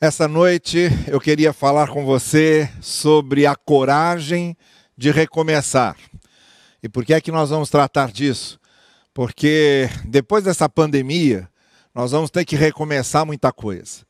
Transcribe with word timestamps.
Essa 0.00 0.28
noite 0.28 0.88
eu 1.08 1.20
queria 1.20 1.52
falar 1.52 1.88
com 1.88 2.04
você 2.04 2.70
sobre 2.80 3.46
a 3.46 3.56
coragem 3.56 4.56
de 4.96 5.10
recomeçar. 5.10 5.96
E 6.80 6.88
por 6.88 7.04
que 7.04 7.12
é 7.12 7.20
que 7.20 7.32
nós 7.32 7.50
vamos 7.50 7.68
tratar 7.68 8.12
disso? 8.12 8.60
Porque 9.12 9.90
depois 10.04 10.44
dessa 10.44 10.68
pandemia, 10.68 11.48
nós 11.92 12.12
vamos 12.12 12.30
ter 12.30 12.44
que 12.44 12.54
recomeçar 12.54 13.26
muita 13.26 13.50
coisa. 13.50 14.06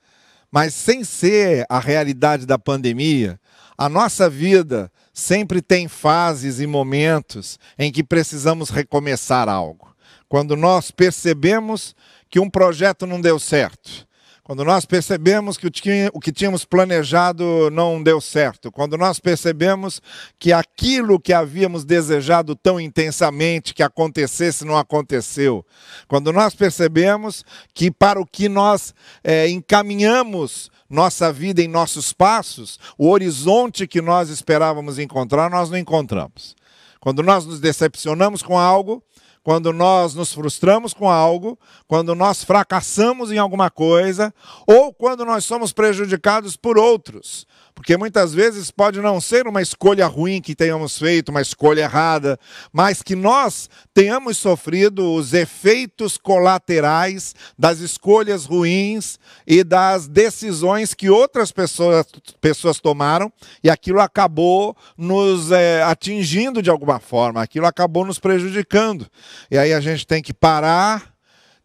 Mas 0.52 0.74
sem 0.74 1.02
ser 1.04 1.64
a 1.70 1.80
realidade 1.80 2.44
da 2.44 2.58
pandemia, 2.58 3.40
a 3.78 3.88
nossa 3.88 4.28
vida 4.28 4.92
sempre 5.14 5.62
tem 5.62 5.88
fases 5.88 6.60
e 6.60 6.66
momentos 6.66 7.58
em 7.78 7.90
que 7.90 8.04
precisamos 8.04 8.68
recomeçar 8.68 9.48
algo. 9.48 9.96
Quando 10.28 10.54
nós 10.54 10.90
percebemos 10.90 11.96
que 12.28 12.38
um 12.38 12.50
projeto 12.50 13.06
não 13.06 13.22
deu 13.22 13.38
certo, 13.38 14.06
quando 14.48 14.64
nós 14.64 14.86
percebemos 14.86 15.58
que 15.58 15.66
o 16.10 16.18
que 16.18 16.32
tínhamos 16.32 16.64
planejado 16.64 17.68
não 17.70 18.02
deu 18.02 18.18
certo, 18.18 18.72
quando 18.72 18.96
nós 18.96 19.20
percebemos 19.20 20.00
que 20.38 20.54
aquilo 20.54 21.20
que 21.20 21.34
havíamos 21.34 21.84
desejado 21.84 22.56
tão 22.56 22.80
intensamente 22.80 23.74
que 23.74 23.82
acontecesse 23.82 24.64
não 24.64 24.78
aconteceu, 24.78 25.62
quando 26.06 26.32
nós 26.32 26.54
percebemos 26.54 27.44
que 27.74 27.90
para 27.90 28.18
o 28.18 28.24
que 28.24 28.48
nós 28.48 28.94
é, 29.22 29.50
encaminhamos 29.50 30.70
nossa 30.88 31.30
vida 31.30 31.60
em 31.60 31.68
nossos 31.68 32.14
passos, 32.14 32.80
o 32.96 33.10
horizonte 33.10 33.86
que 33.86 34.00
nós 34.00 34.30
esperávamos 34.30 34.98
encontrar, 34.98 35.50
nós 35.50 35.68
não 35.68 35.76
encontramos. 35.76 36.56
Quando 37.00 37.22
nós 37.22 37.44
nos 37.44 37.60
decepcionamos 37.60 38.42
com 38.42 38.58
algo, 38.58 39.02
quando 39.48 39.72
nós 39.72 40.14
nos 40.14 40.30
frustramos 40.30 40.92
com 40.92 41.08
algo, 41.08 41.58
quando 41.86 42.14
nós 42.14 42.44
fracassamos 42.44 43.32
em 43.32 43.38
alguma 43.38 43.70
coisa, 43.70 44.30
ou 44.66 44.92
quando 44.92 45.24
nós 45.24 45.42
somos 45.46 45.72
prejudicados 45.72 46.54
por 46.54 46.76
outros. 46.76 47.46
Porque 47.78 47.96
muitas 47.96 48.34
vezes 48.34 48.72
pode 48.72 49.00
não 49.00 49.20
ser 49.20 49.46
uma 49.46 49.62
escolha 49.62 50.04
ruim 50.08 50.42
que 50.42 50.52
tenhamos 50.52 50.98
feito, 50.98 51.28
uma 51.28 51.40
escolha 51.40 51.82
errada, 51.82 52.36
mas 52.72 53.02
que 53.04 53.14
nós 53.14 53.70
tenhamos 53.94 54.36
sofrido 54.36 55.14
os 55.14 55.32
efeitos 55.32 56.16
colaterais 56.16 57.36
das 57.56 57.78
escolhas 57.78 58.44
ruins 58.44 59.16
e 59.46 59.62
das 59.62 60.08
decisões 60.08 60.92
que 60.92 61.08
outras 61.08 61.52
pessoas, 61.52 62.04
pessoas 62.40 62.80
tomaram 62.80 63.32
e 63.62 63.70
aquilo 63.70 64.00
acabou 64.00 64.76
nos 64.96 65.52
é, 65.52 65.80
atingindo 65.84 66.60
de 66.60 66.70
alguma 66.70 66.98
forma, 66.98 67.40
aquilo 67.40 67.66
acabou 67.66 68.04
nos 68.04 68.18
prejudicando. 68.18 69.06
E 69.50 69.58
aí 69.58 69.72
a 69.72 69.80
gente 69.80 70.06
tem 70.06 70.22
que 70.22 70.32
parar, 70.32 71.14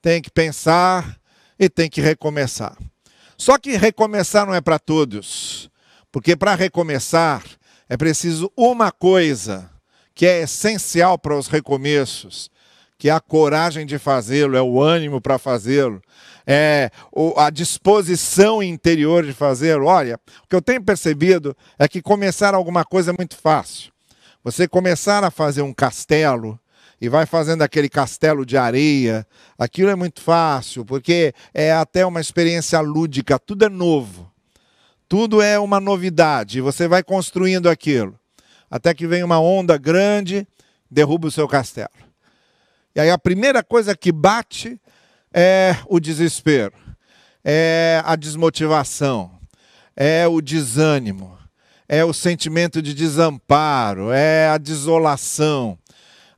tem 0.02 0.22
que 0.22 0.32
pensar 0.32 1.18
e 1.60 1.70
tem 1.70 1.90
que 1.90 2.02
recomeçar. 2.02 2.78
Só 3.38 3.58
que 3.58 3.78
recomeçar 3.78 4.46
não 4.46 4.54
é 4.54 4.62
para 4.62 4.80
todos. 4.80 5.70
Porque 6.12 6.36
para 6.36 6.54
recomeçar 6.56 7.44
é 7.90 7.98
preciso 7.98 8.52
uma 8.56 8.92
coisa 8.92 9.70
que 10.14 10.26
é 10.26 10.44
essencial 10.44 11.18
para 11.18 11.36
os 11.36 11.48
recomeços, 11.48 12.52
que 13.00 13.10
é 13.10 13.12
a 13.12 13.20
coragem 13.20 13.86
de 13.86 13.98
fazê-lo, 13.98 14.56
é 14.56 14.62
o 14.62 14.82
ânimo 14.82 15.20
para 15.20 15.40
fazê-lo, 15.40 16.02
é 16.46 16.92
a 17.36 17.50
disposição 17.50 18.62
interior 18.62 19.26
de 19.26 19.34
fazê-lo. 19.34 19.88
Olha, 19.88 20.20
o 20.44 20.48
que 20.48 20.56
eu 20.56 20.62
tenho 20.62 20.84
percebido 20.84 21.58
é 21.80 21.88
que 21.88 22.02
começar 22.02 22.54
alguma 22.54 22.86
coisa 22.86 23.12
é 23.12 23.16
muito 23.18 23.36
fácil. 23.36 23.92
Você 24.44 24.68
começar 24.68 25.24
a 25.24 25.32
fazer 25.32 25.64
um 25.64 25.74
castelo 25.74 26.60
e 27.04 27.09
vai 27.09 27.26
fazendo 27.26 27.64
aquele 27.64 27.90
castelo 27.90 28.46
de 28.46 28.56
areia, 28.56 29.28
aquilo 29.59 29.90
é 29.90 29.96
muito 29.96 30.22
fácil, 30.22 30.86
porque 30.86 31.34
é 31.54 31.70
até 31.73 32.06
uma 32.06 32.22
experiência 32.22 32.80
lúdica, 32.80 33.38
tudo 33.38 33.66
é 33.66 33.70
novo. 33.70 34.32
Tudo 35.09 35.42
é 35.42 35.59
uma 35.59 35.81
novidade, 35.81 36.62
você 36.62 36.88
vai 36.88 37.04
construindo 37.04 37.68
aquilo, 37.68 38.18
até 38.72 38.94
que 38.94 39.06
vem 39.06 39.22
uma 39.22 39.38
onda 39.38 39.78
grande, 39.78 40.48
derruba 40.90 41.28
o 41.28 41.31
seu 41.31 41.46
castelo. 41.46 41.90
E 42.96 43.02
aí 43.02 43.09
a 43.09 43.18
primeira 43.18 43.62
coisa 43.62 43.97
que 43.97 44.09
bate 44.09 44.80
é 45.34 45.75
o 45.90 46.00
desespero, 46.00 46.74
é 47.44 48.02
a 48.06 48.16
desmotivação, 48.16 49.30
é 49.94 50.25
o 50.25 50.40
desânimo, 50.40 51.38
é 51.85 52.06
o 52.06 52.14
sentimento 52.14 52.81
de 52.81 52.94
desamparo, 52.94 54.09
é 54.09 54.47
a 54.47 54.58
desolação. 54.58 55.78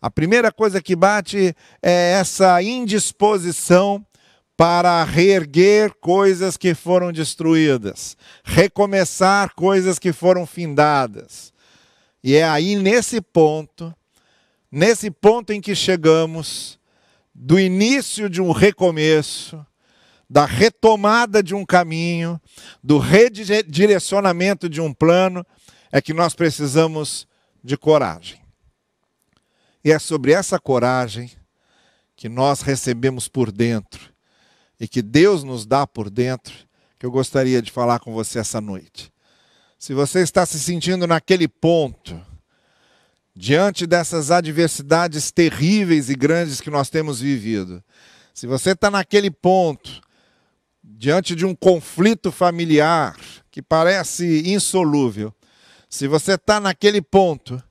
A 0.06 0.12
primeira 0.12 0.52
coisa 0.52 0.80
que 0.84 0.96
bate 0.96 1.56
é 1.82 2.12
essa 2.12 2.62
indisposição 2.62 4.06
para 4.56 5.04
reerguer 5.04 5.96
coisas 6.00 6.56
que 6.58 6.76
foram 6.76 7.12
destruídas, 7.12 8.16
recomeçar 8.44 9.56
coisas 9.56 9.98
que 9.98 10.14
foram 10.14 10.46
findadas. 10.46 11.52
E 12.24 12.36
é 12.36 12.44
aí 12.44 12.76
nesse 12.76 13.20
ponto, 13.20 13.92
nesse 14.72 15.10
ponto 15.10 15.52
em 15.52 15.60
que 15.60 15.74
chegamos, 15.74 16.78
do 17.34 17.60
início 17.60 18.30
de 18.30 18.44
um 18.44 18.52
recomeço, 18.52 19.66
da 20.30 20.46
retomada 20.46 21.42
de 21.42 21.56
um 21.56 21.66
caminho, 21.66 22.40
do 22.84 23.00
redirecionamento 23.00 24.70
de 24.70 24.80
um 24.80 24.94
plano, 24.94 25.44
é 25.92 26.00
que 26.00 26.14
nós 26.14 26.36
precisamos 26.36 27.28
de 27.64 27.76
coragem. 27.76 28.45
E 29.86 29.92
é 29.92 30.00
sobre 30.00 30.32
essa 30.32 30.58
coragem 30.58 31.30
que 32.16 32.28
nós 32.28 32.62
recebemos 32.62 33.28
por 33.28 33.52
dentro 33.52 34.12
e 34.80 34.88
que 34.88 35.04
Deus 35.04 35.44
nos 35.44 35.64
dá 35.64 35.86
por 35.86 36.10
dentro, 36.10 36.56
que 36.98 37.06
eu 37.06 37.12
gostaria 37.12 37.62
de 37.62 37.72
falar 37.72 38.00
com 38.00 38.12
você 38.12 38.40
essa 38.40 38.60
noite. 38.60 39.14
Se 39.78 39.94
você 39.94 40.22
está 40.22 40.44
se 40.44 40.60
sentindo 40.60 41.06
naquele 41.06 41.48
ponto, 41.48 42.20
diante 43.36 43.86
dessas 43.86 44.32
adversidades 44.32 45.30
terríveis 45.30 46.10
e 46.10 46.16
grandes 46.16 46.60
que 46.60 46.72
nós 46.72 46.90
temos 46.90 47.22
vivido, 47.22 47.84
se 48.34 48.48
você 48.48 48.72
está 48.72 48.90
naquele 48.90 49.30
ponto, 49.30 50.02
diante 50.84 51.36
de 51.36 51.46
um 51.46 51.54
conflito 51.54 52.32
familiar 52.32 53.16
que 53.52 53.62
parece 53.62 54.50
insolúvel, 54.52 55.32
se 55.88 56.08
você 56.08 56.34
está 56.34 56.60
naquele 56.60 57.04
ponto, 57.04 57.62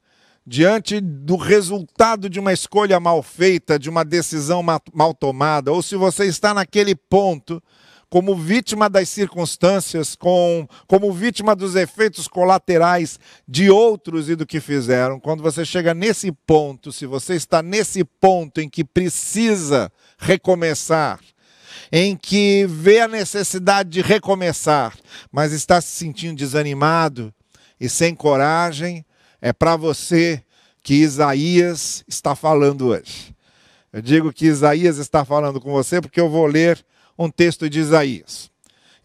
diante 0.46 1.00
do 1.00 1.36
resultado 1.36 2.28
de 2.28 2.38
uma 2.38 2.52
escolha 2.52 3.00
mal 3.00 3.22
feita, 3.22 3.78
de 3.78 3.88
uma 3.88 4.04
decisão 4.04 4.62
mal 4.62 5.14
tomada, 5.14 5.72
ou 5.72 5.82
se 5.82 5.96
você 5.96 6.26
está 6.26 6.52
naquele 6.52 6.94
ponto 6.94 7.62
como 8.10 8.36
vítima 8.36 8.88
das 8.88 9.08
circunstâncias, 9.08 10.14
com, 10.14 10.68
como 10.86 11.12
vítima 11.12 11.56
dos 11.56 11.74
efeitos 11.74 12.28
colaterais 12.28 13.18
de 13.48 13.68
outros 13.70 14.28
e 14.28 14.36
do 14.36 14.46
que 14.46 14.60
fizeram. 14.60 15.18
Quando 15.18 15.42
você 15.42 15.64
chega 15.64 15.92
nesse 15.92 16.30
ponto, 16.30 16.92
se 16.92 17.06
você 17.06 17.34
está 17.34 17.60
nesse 17.60 18.04
ponto 18.04 18.60
em 18.60 18.68
que 18.68 18.84
precisa 18.84 19.90
recomeçar, 20.16 21.18
em 21.90 22.16
que 22.16 22.66
vê 22.68 23.00
a 23.00 23.08
necessidade 23.08 23.90
de 23.90 24.00
recomeçar, 24.00 24.96
mas 25.32 25.52
está 25.52 25.80
se 25.80 25.88
sentindo 25.88 26.36
desanimado 26.36 27.34
e 27.80 27.88
sem 27.88 28.14
coragem, 28.14 29.04
é 29.44 29.52
para 29.52 29.76
você 29.76 30.42
que 30.82 30.94
Isaías 30.94 32.02
está 32.08 32.34
falando 32.34 32.86
hoje. 32.86 33.36
Eu 33.92 34.00
digo 34.00 34.32
que 34.32 34.46
Isaías 34.46 34.96
está 34.96 35.22
falando 35.22 35.60
com 35.60 35.70
você 35.70 36.00
porque 36.00 36.18
eu 36.18 36.30
vou 36.30 36.46
ler 36.46 36.82
um 37.18 37.28
texto 37.28 37.68
de 37.68 37.78
Isaías. 37.78 38.50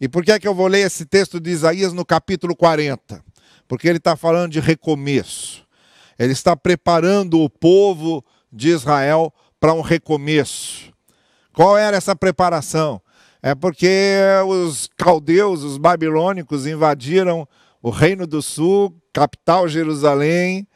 E 0.00 0.08
por 0.08 0.24
que 0.24 0.32
é 0.32 0.38
que 0.38 0.48
eu 0.48 0.54
vou 0.54 0.66
ler 0.66 0.86
esse 0.86 1.04
texto 1.04 1.38
de 1.38 1.50
Isaías 1.50 1.92
no 1.92 2.06
capítulo 2.06 2.56
40? 2.56 3.22
Porque 3.68 3.86
ele 3.86 3.98
está 3.98 4.16
falando 4.16 4.52
de 4.52 4.60
recomeço. 4.60 5.62
Ele 6.18 6.32
está 6.32 6.56
preparando 6.56 7.38
o 7.40 7.50
povo 7.50 8.24
de 8.50 8.70
Israel 8.70 9.30
para 9.60 9.74
um 9.74 9.82
recomeço. 9.82 10.90
Qual 11.52 11.76
era 11.76 11.98
essa 11.98 12.16
preparação? 12.16 12.98
É 13.42 13.54
porque 13.54 14.16
os 14.46 14.88
caldeus, 14.96 15.62
os 15.62 15.76
babilônicos, 15.76 16.66
invadiram 16.66 17.46
o 17.82 17.90
Reino 17.90 18.26
do 18.26 18.40
Sul, 18.40 18.99
capital 19.12 19.68
Jerusalém, 19.68 20.66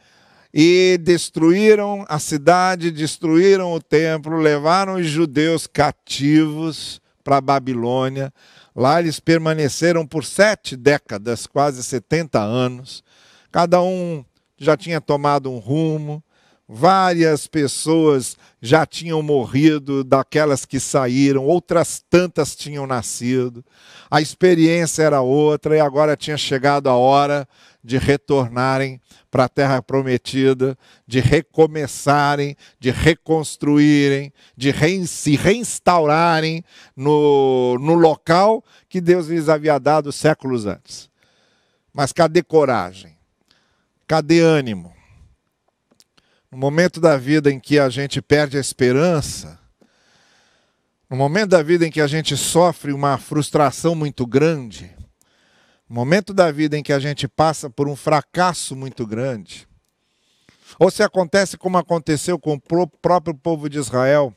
e 0.57 0.97
destruíram 1.03 2.05
a 2.09 2.21
cidade, 2.21 2.93
destruíram 2.93 3.73
o 3.73 3.81
templo, 3.81 4.37
levaram 4.37 4.95
os 4.95 5.07
judeus 5.07 5.67
cativos 5.67 7.01
para 7.25 7.39
a 7.39 7.41
Babilônia. 7.41 8.33
Lá 8.77 9.01
eles 9.01 9.19
permaneceram 9.19 10.07
por 10.07 10.25
sete 10.25 10.77
décadas, 10.77 11.45
quase 11.49 11.83
70 11.83 12.39
anos. 12.41 13.03
Cada 13.51 13.83
um 13.83 14.25
já 14.57 14.77
tinha 14.77 15.01
tomado 15.01 15.51
um 15.51 15.59
rumo, 15.59 16.23
Várias 16.67 17.47
pessoas 17.47 18.39
já 18.61 18.87
tinham 18.87 19.23
morrido, 19.23 20.03
daquelas 20.03 20.65
que 20.65 20.81
saíram, 20.81 21.45
outras 21.45 22.03
tantas 22.09 22.57
tinham 22.57 22.87
nascido. 22.87 23.63
A 24.11 24.23
experiência 24.23 25.03
era 25.03 25.21
outra 25.21 25.77
e 25.77 25.81
agora 25.81 26.17
tinha 26.17 26.39
chegado 26.39 26.89
a 26.89 26.95
hora 26.95 27.47
de 27.83 27.99
retornarem 27.99 28.99
para 29.31 29.45
a 29.45 29.49
terra 29.49 29.83
prometida, 29.83 30.79
de 31.07 31.21
recomeçarem, 31.21 32.57
de 32.81 32.91
reconstruírem, 32.91 34.33
de 34.57 34.73
se 35.07 35.37
reinstaurarem 35.37 36.65
no, 36.97 37.77
no 37.79 37.93
local 37.93 38.65
que 38.89 39.03
Deus 39.03 39.27
lhes 39.27 39.51
havia 39.51 39.79
dado 39.79 40.11
séculos 40.11 40.65
antes. 40.65 41.11
Mas 41.93 42.11
cadê 42.11 42.43
coragem? 42.43 43.19
Cadê 44.07 44.41
ânimo? 44.41 44.95
No 46.55 46.61
momento 46.61 47.01
da 47.01 47.17
vida 47.17 47.51
em 47.51 47.59
que 47.59 47.81
a 47.81 47.89
gente 47.89 48.23
perde 48.23 48.57
a 48.57 48.61
esperança, 48.61 49.59
no 51.11 51.17
momento 51.17 51.49
da 51.49 51.61
vida 51.65 51.85
em 51.85 51.91
que 51.91 52.01
a 52.01 52.07
gente 52.07 52.37
sofre 52.37 52.93
uma 52.93 53.19
frustração 53.19 53.93
muito 53.97 54.25
grande, 54.25 54.89
no 55.89 55.97
momento 55.97 56.33
da 56.33 56.53
vida 56.53 56.79
em 56.79 56.83
que 56.85 56.93
a 56.93 57.01
gente 57.01 57.27
passa 57.27 57.69
por 57.69 57.89
um 57.89 57.97
fracasso 57.97 58.77
muito 58.77 59.05
grande, 59.05 59.67
ou 60.79 60.93
se 60.93 61.03
acontece 61.03 61.59
como 61.59 61.77
aconteceu 61.77 62.39
com 62.39 62.55
o 62.55 62.89
próprio 63.03 63.35
povo 63.35 63.69
de 63.69 63.79
Israel, 63.79 64.33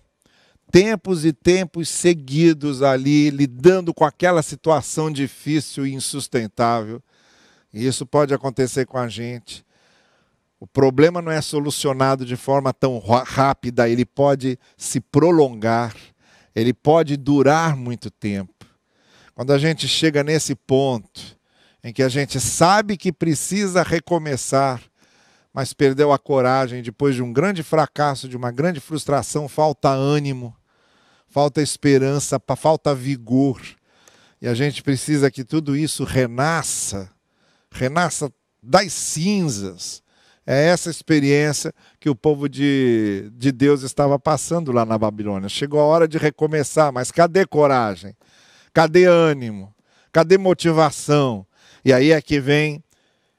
tempos 0.71 1.23
e 1.23 1.31
tempos 1.31 1.87
seguidos 1.87 2.81
ali, 2.81 3.29
lidando 3.29 3.93
com 3.93 4.03
aquela 4.03 4.41
situação 4.41 5.11
difícil 5.11 5.85
e 5.85 5.93
insustentável. 5.93 6.99
E 7.71 7.85
isso 7.85 8.07
pode 8.07 8.33
acontecer 8.33 8.87
com 8.87 8.97
a 8.97 9.07
gente. 9.07 9.66
O 10.59 10.65
problema 10.65 11.21
não 11.21 11.31
é 11.31 11.39
solucionado 11.39 12.25
de 12.25 12.35
forma 12.35 12.73
tão 12.73 12.99
rápida, 12.99 13.87
ele 13.87 14.05
pode 14.05 14.57
se 14.75 14.99
prolongar, 14.99 15.95
ele 16.55 16.73
pode 16.73 17.15
durar 17.15 17.75
muito 17.75 18.09
tempo. 18.09 18.65
Quando 19.35 19.53
a 19.53 19.59
gente 19.59 19.87
chega 19.87 20.23
nesse 20.23 20.55
ponto 20.55 21.37
em 21.83 21.93
que 21.93 22.01
a 22.01 22.09
gente 22.09 22.39
sabe 22.39 22.97
que 22.97 23.11
precisa 23.11 23.83
recomeçar, 23.83 24.81
mas 25.53 25.73
perdeu 25.73 26.11
a 26.11 26.17
coragem 26.17 26.81
depois 26.81 27.13
de 27.13 27.21
um 27.21 27.31
grande 27.31 27.61
fracasso, 27.61 28.27
de 28.27 28.35
uma 28.35 28.51
grande 28.51 28.79
frustração, 28.79 29.47
falta 29.47 29.89
ânimo, 29.89 30.55
falta 31.29 31.61
esperança, 31.61 32.41
falta 32.57 32.95
vigor. 32.95 33.61
E 34.41 34.47
a 34.47 34.55
gente 34.55 34.81
precisa 34.81 35.29
que 35.29 35.43
tudo 35.43 35.75
isso 35.75 36.03
renasça, 36.03 37.11
renasça 37.71 38.31
das 38.61 38.91
cinzas 38.91 40.01
é 40.47 40.67
essa 40.67 40.89
experiência 40.89 41.73
que 41.99 42.09
o 42.09 42.15
povo 42.15 42.47
de, 42.47 43.29
de 43.33 43.51
Deus 43.51 43.83
estava 43.83 44.17
passando 44.17 44.71
lá 44.71 44.85
na 44.85 44.97
Babilônia. 44.97 45.49
Chegou 45.49 45.81
a 45.81 45.83
hora 45.83 46.07
de 46.07 46.17
recomeçar, 46.17 46.89
mas 46.93 47.11
cadê 47.11 47.45
coragem? 47.45 48.15
Cadê 48.73 49.03
ânimo? 49.03 49.75
Cadê 50.09 50.37
motivação? 50.37 51.45
E 51.83 51.91
aí 51.91 52.13
é 52.13 52.21
que 52.21 52.39
vem 52.39 52.81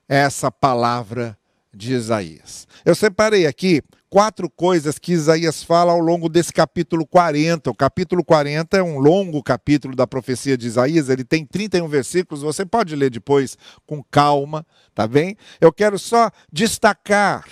essa 0.06 0.52
palavra 0.52 1.36
de 1.74 1.94
Isaías. 1.94 2.68
Eu 2.84 2.94
separei 2.94 3.46
aqui 3.46 3.82
quatro 4.10 4.48
coisas 4.48 4.98
que 4.98 5.12
Isaías 5.12 5.62
fala 5.62 5.92
ao 5.92 6.00
longo 6.00 6.28
desse 6.28 6.52
capítulo 6.52 7.06
40. 7.06 7.70
O 7.70 7.74
capítulo 7.74 8.24
40 8.24 8.76
é 8.76 8.82
um 8.82 8.98
longo 8.98 9.42
capítulo 9.42 9.94
da 9.94 10.06
profecia 10.06 10.56
de 10.56 10.66
Isaías, 10.66 11.08
ele 11.08 11.24
tem 11.24 11.44
31 11.44 11.86
versículos, 11.88 12.42
você 12.42 12.64
pode 12.64 12.96
ler 12.96 13.10
depois 13.10 13.56
com 13.86 14.02
calma, 14.10 14.66
tá 14.94 15.06
bem? 15.06 15.36
Eu 15.60 15.72
quero 15.72 15.98
só 15.98 16.30
destacar 16.52 17.44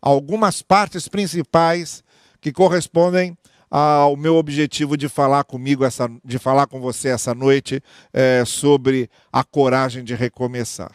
algumas 0.00 0.62
partes 0.62 1.08
principais 1.08 2.04
que 2.40 2.52
correspondem 2.52 3.36
ao 3.70 4.16
meu 4.16 4.36
objetivo 4.36 4.96
de 4.96 5.08
falar 5.08 5.44
comigo 5.44 5.84
essa, 5.84 6.08
de 6.24 6.38
falar 6.38 6.66
com 6.66 6.80
você 6.80 7.08
essa 7.08 7.34
noite 7.34 7.82
é, 8.12 8.42
sobre 8.46 9.10
a 9.30 9.44
coragem 9.44 10.02
de 10.02 10.14
recomeçar. 10.14 10.92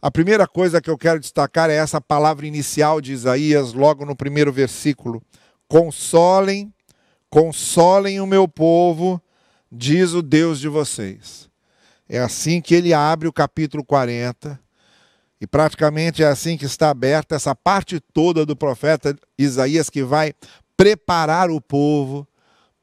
A 0.00 0.12
primeira 0.12 0.46
coisa 0.46 0.80
que 0.80 0.88
eu 0.88 0.96
quero 0.96 1.18
destacar 1.18 1.68
é 1.70 1.74
essa 1.74 2.00
palavra 2.00 2.46
inicial 2.46 3.00
de 3.00 3.12
Isaías, 3.12 3.72
logo 3.72 4.06
no 4.06 4.14
primeiro 4.14 4.52
versículo: 4.52 5.20
Consolem, 5.66 6.72
consolem 7.28 8.20
o 8.20 8.26
meu 8.26 8.46
povo, 8.46 9.20
diz 9.70 10.12
o 10.12 10.22
Deus 10.22 10.60
de 10.60 10.68
vocês. 10.68 11.50
É 12.08 12.20
assim 12.20 12.60
que 12.60 12.76
ele 12.76 12.94
abre 12.94 13.26
o 13.26 13.32
capítulo 13.32 13.84
40, 13.84 14.60
e 15.40 15.48
praticamente 15.48 16.22
é 16.22 16.28
assim 16.28 16.56
que 16.56 16.64
está 16.64 16.90
aberta 16.90 17.34
essa 17.34 17.52
parte 17.52 17.98
toda 17.98 18.46
do 18.46 18.54
profeta 18.54 19.18
Isaías 19.36 19.90
que 19.90 20.04
vai 20.04 20.32
preparar 20.76 21.50
o 21.50 21.60
povo 21.60 22.24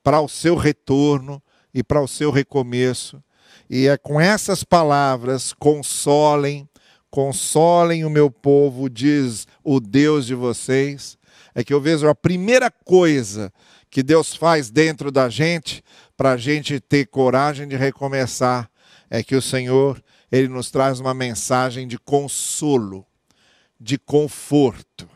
para 0.04 0.20
o 0.20 0.28
seu 0.28 0.58
retorno 0.58 1.42
e 1.74 1.82
para 1.82 2.02
o 2.02 2.10
seu 2.10 2.30
recomeço. 2.30 3.24
E 3.70 3.88
é 3.88 3.98
com 3.98 4.20
essas 4.20 4.66
palavras, 4.66 5.54
consolem, 5.54 6.68
Consolem 7.16 8.04
o 8.04 8.10
meu 8.10 8.30
povo, 8.30 8.90
diz 8.90 9.48
o 9.64 9.80
Deus 9.80 10.26
de 10.26 10.36
vocês. 10.36 11.18
É 11.56 11.64
que 11.64 11.74
eu 11.74 11.80
vejo 11.80 12.10
a 12.10 12.14
primeira 12.14 12.70
coisa 12.70 13.54
que 13.90 14.04
Deus 14.04 14.36
faz 14.36 14.70
dentro 14.70 15.10
da 15.10 15.30
gente 15.30 15.82
para 16.18 16.34
a 16.34 16.38
gente 16.38 16.78
ter 16.78 17.06
coragem 17.06 17.70
de 17.70 17.78
recomeçar 17.78 18.70
é 19.10 19.24
que 19.24 19.34
o 19.34 19.42
Senhor 19.42 20.04
ele 20.30 20.50
nos 20.50 20.70
traz 20.70 21.00
uma 21.00 21.14
mensagem 21.14 21.88
de 21.88 21.98
consolo, 21.98 23.08
de 23.80 23.98
conforto. 23.98 25.08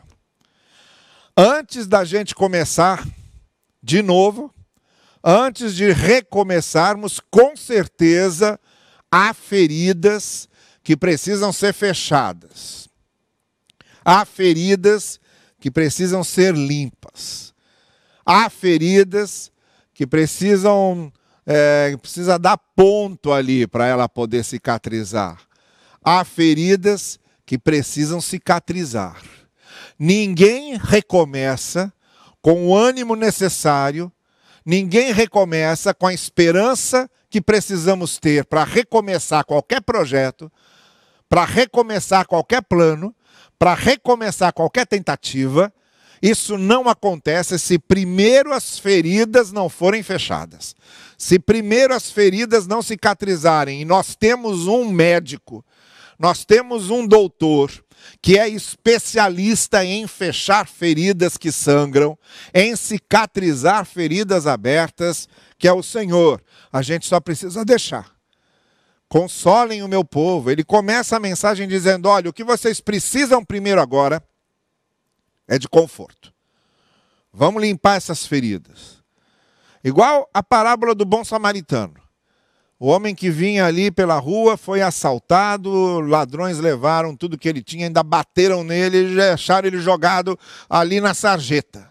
Antes 1.36 1.86
da 1.86 2.02
gente 2.02 2.34
começar 2.34 3.06
de 3.82 4.00
novo, 4.00 4.50
antes 5.22 5.74
de 5.74 5.92
recomeçarmos, 5.92 7.20
com 7.30 7.54
certeza 7.54 8.58
há 9.12 9.34
feridas 9.34 10.48
que 10.90 10.96
precisam 10.96 11.52
ser 11.52 11.72
fechadas. 11.72 12.88
Há 14.04 14.24
feridas 14.24 15.20
que 15.60 15.70
precisam 15.70 16.24
ser 16.24 16.52
limpas. 16.52 17.54
Há 18.26 18.50
feridas 18.50 19.52
que 19.94 20.04
precisam 20.04 21.12
é, 21.46 21.96
precisa 21.96 22.40
dar 22.40 22.58
ponto 22.74 23.32
ali 23.32 23.68
para 23.68 23.86
ela 23.86 24.08
poder 24.08 24.42
cicatrizar. 24.42 25.40
Há 26.04 26.24
feridas 26.24 27.20
que 27.46 27.56
precisam 27.56 28.20
cicatrizar. 28.20 29.22
Ninguém 29.96 30.76
recomeça 30.76 31.92
com 32.42 32.66
o 32.66 32.76
ânimo 32.76 33.14
necessário, 33.14 34.10
ninguém 34.66 35.12
recomeça 35.12 35.94
com 35.94 36.08
a 36.08 36.12
esperança 36.12 37.08
que 37.30 37.40
precisamos 37.40 38.18
ter 38.18 38.44
para 38.44 38.64
recomeçar 38.64 39.44
qualquer 39.44 39.80
projeto, 39.82 40.50
para 41.30 41.44
recomeçar 41.44 42.26
qualquer 42.26 42.60
plano, 42.60 43.14
para 43.56 43.72
recomeçar 43.72 44.52
qualquer 44.52 44.84
tentativa, 44.84 45.72
isso 46.20 46.58
não 46.58 46.88
acontece 46.88 47.56
se 47.56 47.78
primeiro 47.78 48.52
as 48.52 48.80
feridas 48.80 49.52
não 49.52 49.68
forem 49.68 50.02
fechadas. 50.02 50.74
Se 51.16 51.38
primeiro 51.38 51.94
as 51.94 52.10
feridas 52.10 52.66
não 52.66 52.82
cicatrizarem, 52.82 53.80
e 53.80 53.84
nós 53.84 54.16
temos 54.16 54.66
um 54.66 54.90
médico, 54.90 55.64
nós 56.18 56.44
temos 56.44 56.90
um 56.90 57.06
doutor, 57.06 57.70
que 58.20 58.36
é 58.36 58.48
especialista 58.48 59.84
em 59.84 60.06
fechar 60.08 60.66
feridas 60.66 61.36
que 61.36 61.52
sangram, 61.52 62.18
em 62.52 62.74
cicatrizar 62.74 63.86
feridas 63.86 64.48
abertas, 64.48 65.28
que 65.56 65.68
é 65.68 65.72
o 65.72 65.82
Senhor. 65.82 66.42
A 66.72 66.82
gente 66.82 67.06
só 67.06 67.20
precisa 67.20 67.64
deixar 67.64 68.19
consolem 69.10 69.82
o 69.82 69.88
meu 69.88 70.04
povo. 70.04 70.50
Ele 70.50 70.64
começa 70.64 71.16
a 71.16 71.20
mensagem 71.20 71.68
dizendo: 71.68 72.08
olha, 72.08 72.30
o 72.30 72.32
que 72.32 72.44
vocês 72.44 72.80
precisam 72.80 73.44
primeiro 73.44 73.82
agora 73.82 74.24
é 75.46 75.58
de 75.58 75.68
conforto. 75.68 76.32
Vamos 77.32 77.60
limpar 77.60 77.96
essas 77.96 78.24
feridas. 78.24 79.02
Igual 79.84 80.30
a 80.32 80.42
parábola 80.42 80.94
do 80.94 81.04
bom 81.04 81.24
samaritano. 81.24 81.94
O 82.78 82.86
homem 82.86 83.14
que 83.14 83.30
vinha 83.30 83.66
ali 83.66 83.90
pela 83.90 84.18
rua 84.18 84.56
foi 84.56 84.80
assaltado, 84.80 86.00
ladrões 86.00 86.58
levaram 86.58 87.14
tudo 87.14 87.36
que 87.36 87.46
ele 87.46 87.62
tinha, 87.62 87.86
ainda 87.86 88.02
bateram 88.02 88.64
nele 88.64 89.16
e 89.16 89.20
acharam 89.20 89.68
ele 89.68 89.78
jogado 89.78 90.38
ali 90.68 90.98
na 90.98 91.12
sarjeta. 91.12 91.89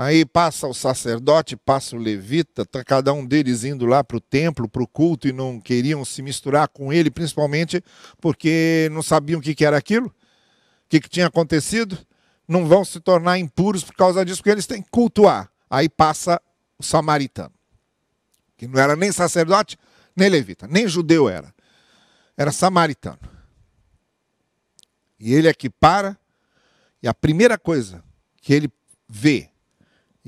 Aí 0.00 0.24
passa 0.24 0.68
o 0.68 0.72
sacerdote, 0.72 1.56
passa 1.56 1.96
o 1.96 1.98
levita, 1.98 2.64
tá 2.64 2.84
cada 2.84 3.12
um 3.12 3.26
deles 3.26 3.64
indo 3.64 3.84
lá 3.84 4.04
para 4.04 4.16
o 4.16 4.20
templo, 4.20 4.68
para 4.68 4.80
o 4.80 4.86
culto, 4.86 5.26
e 5.26 5.32
não 5.32 5.60
queriam 5.60 6.04
se 6.04 6.22
misturar 6.22 6.68
com 6.68 6.92
ele, 6.92 7.10
principalmente 7.10 7.82
porque 8.20 8.88
não 8.92 9.02
sabiam 9.02 9.40
o 9.40 9.42
que, 9.42 9.56
que 9.56 9.64
era 9.64 9.76
aquilo, 9.76 10.06
o 10.06 10.88
que, 10.88 11.00
que 11.00 11.08
tinha 11.08 11.26
acontecido. 11.26 11.98
Não 12.46 12.64
vão 12.64 12.84
se 12.84 13.00
tornar 13.00 13.40
impuros 13.40 13.82
por 13.82 13.92
causa 13.96 14.24
disso, 14.24 14.38
porque 14.38 14.50
eles 14.50 14.68
têm 14.68 14.80
que 14.80 14.88
cultuar. 14.88 15.50
Aí 15.68 15.88
passa 15.88 16.40
o 16.78 16.82
samaritano, 16.84 17.54
que 18.56 18.68
não 18.68 18.78
era 18.78 18.94
nem 18.94 19.10
sacerdote, 19.10 19.76
nem 20.14 20.28
levita, 20.28 20.68
nem 20.68 20.86
judeu 20.86 21.28
era. 21.28 21.52
Era 22.36 22.52
samaritano. 22.52 23.18
E 25.18 25.34
ele 25.34 25.48
aqui 25.48 25.68
para 25.68 26.16
E 27.02 27.08
a 27.08 27.12
primeira 27.12 27.58
coisa 27.58 28.00
que 28.40 28.54
ele 28.54 28.72
vê 29.08 29.50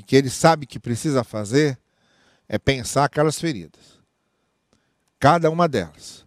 e 0.00 0.02
que 0.02 0.16
ele 0.16 0.30
sabe 0.30 0.64
que 0.64 0.80
precisa 0.80 1.22
fazer 1.22 1.78
é 2.48 2.58
pensar 2.58 3.04
aquelas 3.04 3.38
feridas. 3.38 4.00
Cada 5.18 5.50
uma 5.50 5.68
delas. 5.68 6.24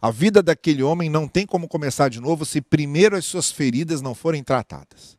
A 0.00 0.12
vida 0.12 0.40
daquele 0.40 0.84
homem 0.84 1.10
não 1.10 1.26
tem 1.26 1.44
como 1.44 1.66
começar 1.66 2.08
de 2.08 2.20
novo 2.20 2.46
se 2.46 2.60
primeiro 2.60 3.16
as 3.16 3.24
suas 3.24 3.50
feridas 3.50 4.00
não 4.00 4.14
forem 4.14 4.44
tratadas. 4.44 5.18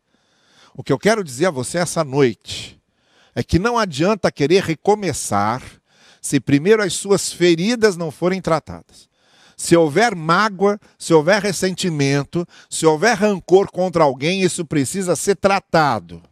O 0.74 0.82
que 0.82 0.94
eu 0.94 0.98
quero 0.98 1.25
dizer 1.25 1.48
a 1.48 1.51
você 1.51 1.77
essa 1.77 2.01
noite 2.01 2.82
é 3.36 3.44
que 3.44 3.60
não 3.60 3.77
adianta 3.77 4.32
querer 4.32 4.63
recomeçar 4.63 5.62
se 6.22 6.39
primeiro 6.39 6.82
as 6.82 6.94
suas 6.94 7.34
feridas 7.34 7.98
não 7.98 8.12
forem 8.12 8.41
tratadas. 8.41 9.10
Se 9.58 9.75
houver 9.75 10.15
mágoa, 10.15 10.79
se 10.98 11.13
houver 11.13 11.41
ressentimento, 11.41 12.48
se 12.70 12.86
houver 12.86 13.18
rancor 13.18 13.70
contra 13.70 14.06
alguém, 14.06 14.41
isso 14.41 14.63
precisa 14.63 15.18
ser 15.18 15.36
tratado. 15.36 16.24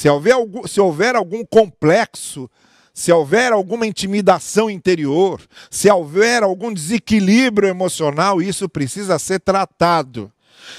Se 0.00 0.08
houver, 0.08 0.32
algum, 0.32 0.66
se 0.66 0.80
houver 0.80 1.14
algum 1.14 1.44
complexo, 1.44 2.50
se 2.94 3.12
houver 3.12 3.52
alguma 3.52 3.86
intimidação 3.86 4.70
interior, 4.70 5.42
se 5.70 5.90
houver 5.90 6.42
algum 6.42 6.72
desequilíbrio 6.72 7.68
emocional, 7.68 8.40
isso 8.40 8.66
precisa 8.66 9.18
ser 9.18 9.40
tratado. 9.40 10.32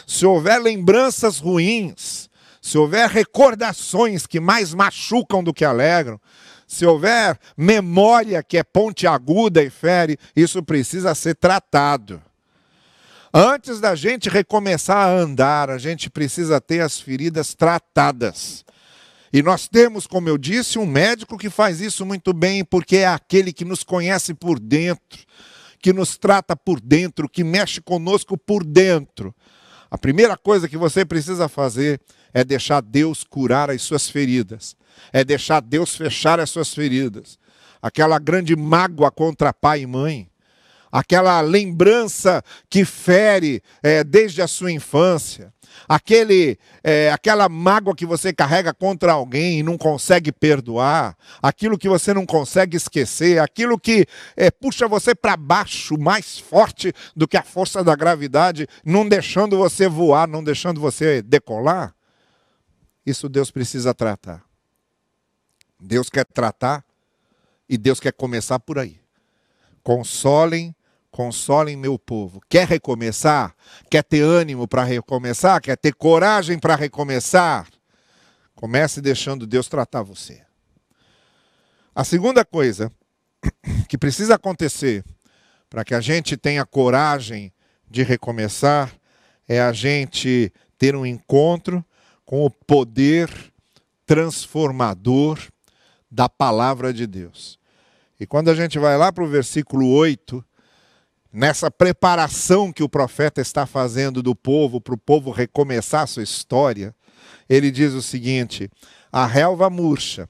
Se 0.07 0.25
houver 0.25 0.59
lembranças 0.59 1.37
ruins, 1.37 2.31
se 2.59 2.79
houver 2.79 3.07
recordações 3.09 4.25
que 4.25 4.39
mais 4.39 4.73
machucam 4.73 5.43
do 5.43 5.53
que 5.53 5.63
alegram, 5.63 6.19
se 6.65 6.83
houver 6.83 7.37
memória 7.55 8.41
que 8.41 8.57
é 8.57 8.63
ponte 8.63 9.05
aguda 9.05 9.61
e 9.61 9.69
fere, 9.69 10.17
isso 10.35 10.63
precisa 10.63 11.13
ser 11.13 11.35
tratado. 11.35 12.19
Antes 13.31 13.79
da 13.79 13.93
gente 13.93 14.29
recomeçar 14.29 14.97
a 14.97 15.11
andar, 15.11 15.69
a 15.69 15.77
gente 15.77 16.09
precisa 16.09 16.59
ter 16.59 16.79
as 16.79 16.99
feridas 16.99 17.53
tratadas. 17.53 18.65
E 19.33 19.41
nós 19.41 19.67
temos, 19.67 20.05
como 20.05 20.27
eu 20.27 20.37
disse, 20.37 20.77
um 20.77 20.85
médico 20.85 21.37
que 21.37 21.49
faz 21.49 21.79
isso 21.79 22.05
muito 22.05 22.33
bem, 22.33 22.65
porque 22.65 22.97
é 22.97 23.07
aquele 23.07 23.53
que 23.53 23.63
nos 23.63 23.83
conhece 23.83 24.33
por 24.33 24.59
dentro, 24.59 25.19
que 25.79 25.93
nos 25.93 26.17
trata 26.17 26.55
por 26.55 26.79
dentro, 26.79 27.29
que 27.29 27.43
mexe 27.43 27.81
conosco 27.81 28.37
por 28.37 28.63
dentro. 28.63 29.33
A 29.89 29.97
primeira 29.97 30.37
coisa 30.37 30.67
que 30.67 30.77
você 30.77 31.05
precisa 31.05 31.47
fazer 31.47 31.99
é 32.33 32.43
deixar 32.43 32.81
Deus 32.81 33.23
curar 33.23 33.69
as 33.69 33.81
suas 33.81 34.09
feridas 34.09 34.75
é 35.11 35.23
deixar 35.23 35.61
Deus 35.61 35.95
fechar 35.95 36.39
as 36.39 36.49
suas 36.49 36.73
feridas. 36.73 37.39
Aquela 37.81 38.19
grande 38.19 38.55
mágoa 38.55 39.09
contra 39.09 39.53
pai 39.53 39.81
e 39.81 39.87
mãe, 39.87 40.29
aquela 40.91 41.39
lembrança 41.41 42.43
que 42.69 42.83
fere 42.83 43.61
é, 43.81 44.03
desde 44.03 44.41
a 44.41 44.47
sua 44.47 44.71
infância, 44.71 45.53
aquele, 45.87 46.57
é, 46.83 47.11
aquela 47.11 47.47
mágoa 47.47 47.95
que 47.95 48.05
você 48.05 48.33
carrega 48.33 48.73
contra 48.73 49.13
alguém 49.13 49.59
e 49.59 49.63
não 49.63 49.77
consegue 49.77 50.31
perdoar, 50.31 51.15
aquilo 51.41 51.77
que 51.77 51.87
você 51.87 52.13
não 52.13 52.25
consegue 52.25 52.75
esquecer, 52.75 53.39
aquilo 53.39 53.79
que 53.79 54.05
é, 54.35 54.51
puxa 54.51 54.87
você 54.87 55.15
para 55.15 55.37
baixo 55.37 55.97
mais 55.97 56.37
forte 56.37 56.93
do 57.15 57.27
que 57.27 57.37
a 57.37 57.43
força 57.43 57.83
da 57.83 57.95
gravidade, 57.95 58.67
não 58.83 59.07
deixando 59.07 59.57
você 59.57 59.87
voar, 59.87 60.27
não 60.27 60.43
deixando 60.43 60.81
você 60.81 61.21
decolar. 61.21 61.95
Isso 63.05 63.27
Deus 63.29 63.49
precisa 63.49 63.93
tratar. 63.93 64.43
Deus 65.79 66.09
quer 66.09 66.25
tratar 66.25 66.85
e 67.67 67.77
Deus 67.77 67.99
quer 67.99 68.13
começar 68.13 68.59
por 68.59 68.77
aí. 68.77 68.99
Consolem, 69.81 70.75
consolem 71.11 71.75
meu 71.75 71.99
povo. 71.99 72.41
Quer 72.49 72.67
recomeçar? 72.67 73.53
Quer 73.89 74.03
ter 74.03 74.21
ânimo 74.21 74.67
para 74.67 74.83
recomeçar? 74.83 75.61
Quer 75.61 75.77
ter 75.77 75.93
coragem 75.93 76.57
para 76.57 76.75
recomeçar? 76.75 77.67
Comece 78.55 79.01
deixando 79.01 79.45
Deus 79.45 79.67
tratar 79.67 80.01
você. 80.01 80.41
A 81.93 82.03
segunda 82.03 82.45
coisa 82.45 82.91
que 83.89 83.97
precisa 83.97 84.35
acontecer 84.35 85.03
para 85.69 85.83
que 85.83 85.93
a 85.93 86.01
gente 86.01 86.37
tenha 86.37 86.65
coragem 86.65 87.53
de 87.89 88.03
recomeçar 88.03 88.93
é 89.47 89.59
a 89.59 89.73
gente 89.73 90.51
ter 90.77 90.95
um 90.95 91.05
encontro 91.05 91.83
com 92.25 92.45
o 92.45 92.49
poder 92.49 93.29
transformador 94.05 95.39
da 96.09 96.29
palavra 96.29 96.93
de 96.93 97.05
Deus. 97.05 97.59
E 98.19 98.25
quando 98.25 98.49
a 98.49 98.55
gente 98.55 98.77
vai 98.77 98.97
lá 98.97 99.11
para 99.11 99.23
o 99.23 99.27
versículo 99.27 99.87
8, 99.89 100.45
nessa 101.31 101.71
preparação 101.71 102.71
que 102.71 102.83
o 102.83 102.89
profeta 102.89 103.39
está 103.41 103.65
fazendo 103.65 104.21
do 104.21 104.35
povo, 104.35 104.81
para 104.81 104.93
o 104.93 104.97
povo 104.97 105.31
recomeçar 105.31 106.03
a 106.03 106.07
sua 106.07 106.23
história, 106.23 106.95
ele 107.47 107.71
diz 107.71 107.93
o 107.93 108.01
seguinte: 108.01 108.69
a 109.11 109.25
relva 109.25 109.69
murcha, 109.69 110.29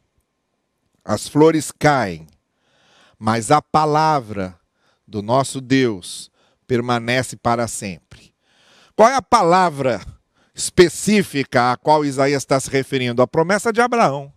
as 1.04 1.28
flores 1.28 1.72
caem, 1.72 2.28
mas 3.18 3.52
a 3.52 3.62
palavra 3.62 4.58
do 5.08 5.22
nosso 5.22 5.60
Deus 5.60 6.30
permanece 6.68 7.36
para 7.36 7.68
sempre. 7.68 8.34
Qual 8.96 9.10
é 9.10 9.16
a 9.16 9.22
palavra 9.22 10.02
específica 10.54 11.72
a 11.72 11.78
qual 11.78 12.06
Isaías 12.06 12.44
está 12.44 12.60
se 12.60 12.70
referindo? 12.70 13.22
A 13.22 13.28
promessa 13.28 13.74
de 13.74 13.82
Abraão. 13.82 14.32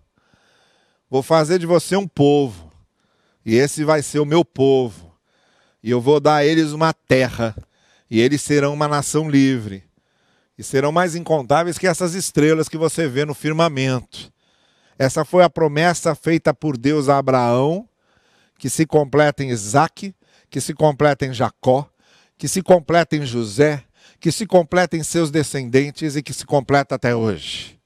Vou 1.08 1.22
fazer 1.22 1.58
de 1.58 1.66
você 1.66 1.94
um 1.96 2.08
povo, 2.08 2.72
e 3.44 3.54
esse 3.54 3.84
vai 3.84 4.02
ser 4.02 4.18
o 4.18 4.24
meu 4.24 4.44
povo, 4.44 5.13
e 5.84 5.90
eu 5.90 6.00
vou 6.00 6.18
dar 6.18 6.36
a 6.36 6.46
eles 6.46 6.72
uma 6.72 6.94
terra, 6.94 7.54
e 8.10 8.18
eles 8.18 8.40
serão 8.40 8.72
uma 8.72 8.88
nação 8.88 9.28
livre, 9.28 9.84
e 10.56 10.62
serão 10.62 10.90
mais 10.90 11.14
incontáveis 11.14 11.76
que 11.76 11.86
essas 11.86 12.14
estrelas 12.14 12.70
que 12.70 12.78
você 12.78 13.06
vê 13.06 13.26
no 13.26 13.34
firmamento. 13.34 14.32
Essa 14.98 15.26
foi 15.26 15.44
a 15.44 15.50
promessa 15.50 16.14
feita 16.14 16.54
por 16.54 16.78
Deus 16.78 17.10
a 17.10 17.18
Abraão, 17.18 17.86
que 18.58 18.70
se 18.70 18.86
completa 18.86 19.44
em 19.44 19.50
Isaac, 19.50 20.14
que 20.48 20.58
se 20.58 20.72
completa 20.72 21.26
em 21.26 21.34
Jacó, 21.34 21.86
que 22.38 22.48
se 22.48 22.62
completa 22.62 23.14
em 23.14 23.26
José, 23.26 23.84
que 24.18 24.32
se 24.32 24.46
completa 24.46 24.96
em 24.96 25.02
seus 25.02 25.30
descendentes 25.30 26.16
e 26.16 26.22
que 26.22 26.32
se 26.32 26.46
completa 26.46 26.94
até 26.94 27.14
hoje. 27.14 27.78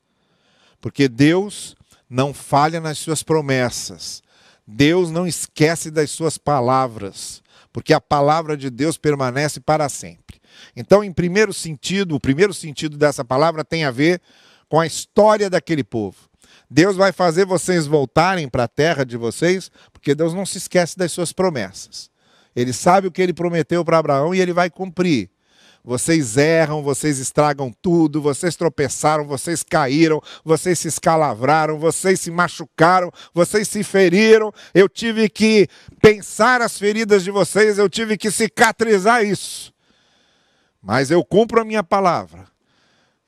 Porque 0.80 1.08
Deus 1.08 1.74
não 2.08 2.32
falha 2.32 2.80
nas 2.80 2.98
suas 2.98 3.24
promessas. 3.24 4.22
Deus 4.64 5.10
não 5.10 5.26
esquece 5.26 5.90
das 5.90 6.10
suas 6.10 6.38
palavras, 6.38 7.42
porque 7.78 7.94
a 7.94 8.00
palavra 8.00 8.56
de 8.56 8.70
Deus 8.70 8.98
permanece 8.98 9.60
para 9.60 9.88
sempre. 9.88 10.40
Então, 10.74 11.04
em 11.04 11.12
primeiro 11.12 11.52
sentido, 11.52 12.16
o 12.16 12.20
primeiro 12.20 12.52
sentido 12.52 12.98
dessa 12.98 13.24
palavra 13.24 13.64
tem 13.64 13.84
a 13.84 13.90
ver 13.92 14.20
com 14.68 14.80
a 14.80 14.86
história 14.86 15.48
daquele 15.48 15.84
povo. 15.84 16.16
Deus 16.68 16.96
vai 16.96 17.12
fazer 17.12 17.46
vocês 17.46 17.86
voltarem 17.86 18.48
para 18.48 18.64
a 18.64 18.68
terra 18.68 19.04
de 19.04 19.16
vocês, 19.16 19.70
porque 19.92 20.12
Deus 20.12 20.34
não 20.34 20.44
se 20.44 20.58
esquece 20.58 20.98
das 20.98 21.12
suas 21.12 21.32
promessas. 21.32 22.10
Ele 22.56 22.72
sabe 22.72 23.06
o 23.06 23.12
que 23.12 23.22
ele 23.22 23.32
prometeu 23.32 23.84
para 23.84 23.98
Abraão 23.98 24.34
e 24.34 24.40
ele 24.40 24.52
vai 24.52 24.68
cumprir. 24.68 25.30
Vocês 25.84 26.36
erram, 26.36 26.82
vocês 26.82 27.18
estragam 27.18 27.72
tudo, 27.80 28.20
vocês 28.20 28.56
tropeçaram, 28.56 29.24
vocês 29.24 29.62
caíram, 29.62 30.20
vocês 30.44 30.78
se 30.78 30.88
escalavraram, 30.88 31.78
vocês 31.78 32.20
se 32.20 32.30
machucaram, 32.30 33.10
vocês 33.32 33.68
se 33.68 33.82
feriram. 33.82 34.52
Eu 34.74 34.88
tive 34.88 35.28
que 35.28 35.68
pensar 36.00 36.60
as 36.60 36.78
feridas 36.78 37.24
de 37.24 37.30
vocês, 37.30 37.78
eu 37.78 37.88
tive 37.88 38.18
que 38.18 38.30
cicatrizar 38.30 39.24
isso. 39.24 39.72
Mas 40.82 41.10
eu 41.10 41.24
cumpro 41.24 41.60
a 41.60 41.64
minha 41.64 41.82
palavra. 41.82 42.46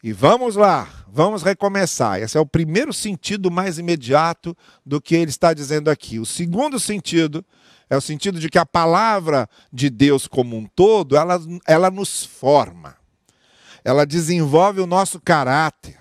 E 0.02 0.12
vamos 0.12 0.56
lá, 0.56 0.88
vamos 1.08 1.42
recomeçar. 1.42 2.22
Esse 2.22 2.38
é 2.38 2.40
o 2.40 2.46
primeiro 2.46 2.92
sentido 2.92 3.50
mais 3.50 3.78
imediato 3.78 4.56
do 4.84 5.00
que 5.00 5.14
ele 5.14 5.30
está 5.30 5.52
dizendo 5.52 5.90
aqui. 5.90 6.18
O 6.18 6.24
segundo 6.24 6.80
sentido 6.80 7.44
é 7.90 7.96
o 7.96 8.00
sentido 8.00 8.38
de 8.38 8.48
que 8.48 8.58
a 8.58 8.64
palavra 8.64 9.48
de 9.72 9.90
Deus 9.90 10.28
como 10.28 10.56
um 10.56 10.64
todo, 10.64 11.16
ela, 11.16 11.40
ela 11.66 11.90
nos 11.90 12.24
forma. 12.24 12.96
Ela 13.84 14.06
desenvolve 14.06 14.80
o 14.80 14.86
nosso 14.86 15.20
caráter. 15.20 15.98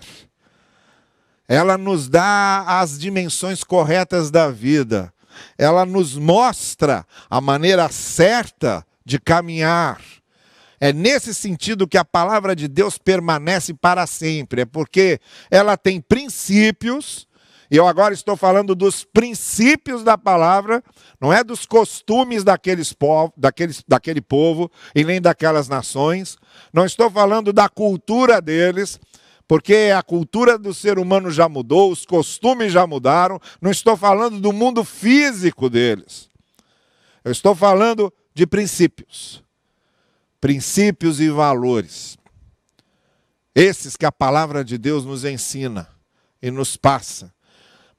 Ela 1.48 1.76
nos 1.76 2.08
dá 2.08 2.80
as 2.80 2.96
dimensões 2.96 3.64
corretas 3.64 4.30
da 4.30 4.48
vida. 4.48 5.12
Ela 5.58 5.84
nos 5.84 6.14
mostra 6.14 7.04
a 7.28 7.40
maneira 7.40 7.88
certa 7.88 8.86
de 9.04 9.18
caminhar. 9.18 10.00
É 10.78 10.92
nesse 10.92 11.34
sentido 11.34 11.88
que 11.88 11.98
a 11.98 12.04
palavra 12.04 12.54
de 12.54 12.68
Deus 12.68 12.98
permanece 12.98 13.74
para 13.74 14.06
sempre, 14.06 14.62
é 14.62 14.64
porque 14.64 15.20
ela 15.50 15.76
tem 15.76 16.00
princípios 16.00 17.28
e 17.70 17.76
eu 17.76 17.86
agora 17.86 18.12
estou 18.12 18.36
falando 18.36 18.74
dos 18.74 19.04
princípios 19.04 20.02
da 20.02 20.18
palavra, 20.18 20.82
não 21.20 21.32
é 21.32 21.44
dos 21.44 21.64
costumes 21.64 22.42
daqueles 22.42 22.92
povo, 22.92 23.32
daqueles, 23.36 23.84
daquele 23.86 24.20
povo 24.20 24.68
e 24.92 25.04
nem 25.04 25.20
daquelas 25.20 25.68
nações. 25.68 26.36
Não 26.72 26.84
estou 26.84 27.08
falando 27.08 27.52
da 27.52 27.68
cultura 27.68 28.42
deles, 28.42 28.98
porque 29.46 29.92
a 29.96 30.02
cultura 30.02 30.58
do 30.58 30.74
ser 30.74 30.98
humano 30.98 31.30
já 31.30 31.48
mudou, 31.48 31.92
os 31.92 32.04
costumes 32.04 32.72
já 32.72 32.88
mudaram. 32.88 33.38
Não 33.60 33.70
estou 33.70 33.96
falando 33.96 34.40
do 34.40 34.52
mundo 34.52 34.82
físico 34.82 35.70
deles. 35.70 36.28
Eu 37.22 37.30
estou 37.30 37.54
falando 37.54 38.12
de 38.34 38.48
princípios. 38.48 39.44
Princípios 40.40 41.20
e 41.20 41.28
valores. 41.30 42.18
Esses 43.54 43.96
que 43.96 44.06
a 44.06 44.10
palavra 44.10 44.64
de 44.64 44.76
Deus 44.76 45.04
nos 45.04 45.24
ensina 45.24 45.88
e 46.42 46.50
nos 46.50 46.76
passa. 46.76 47.32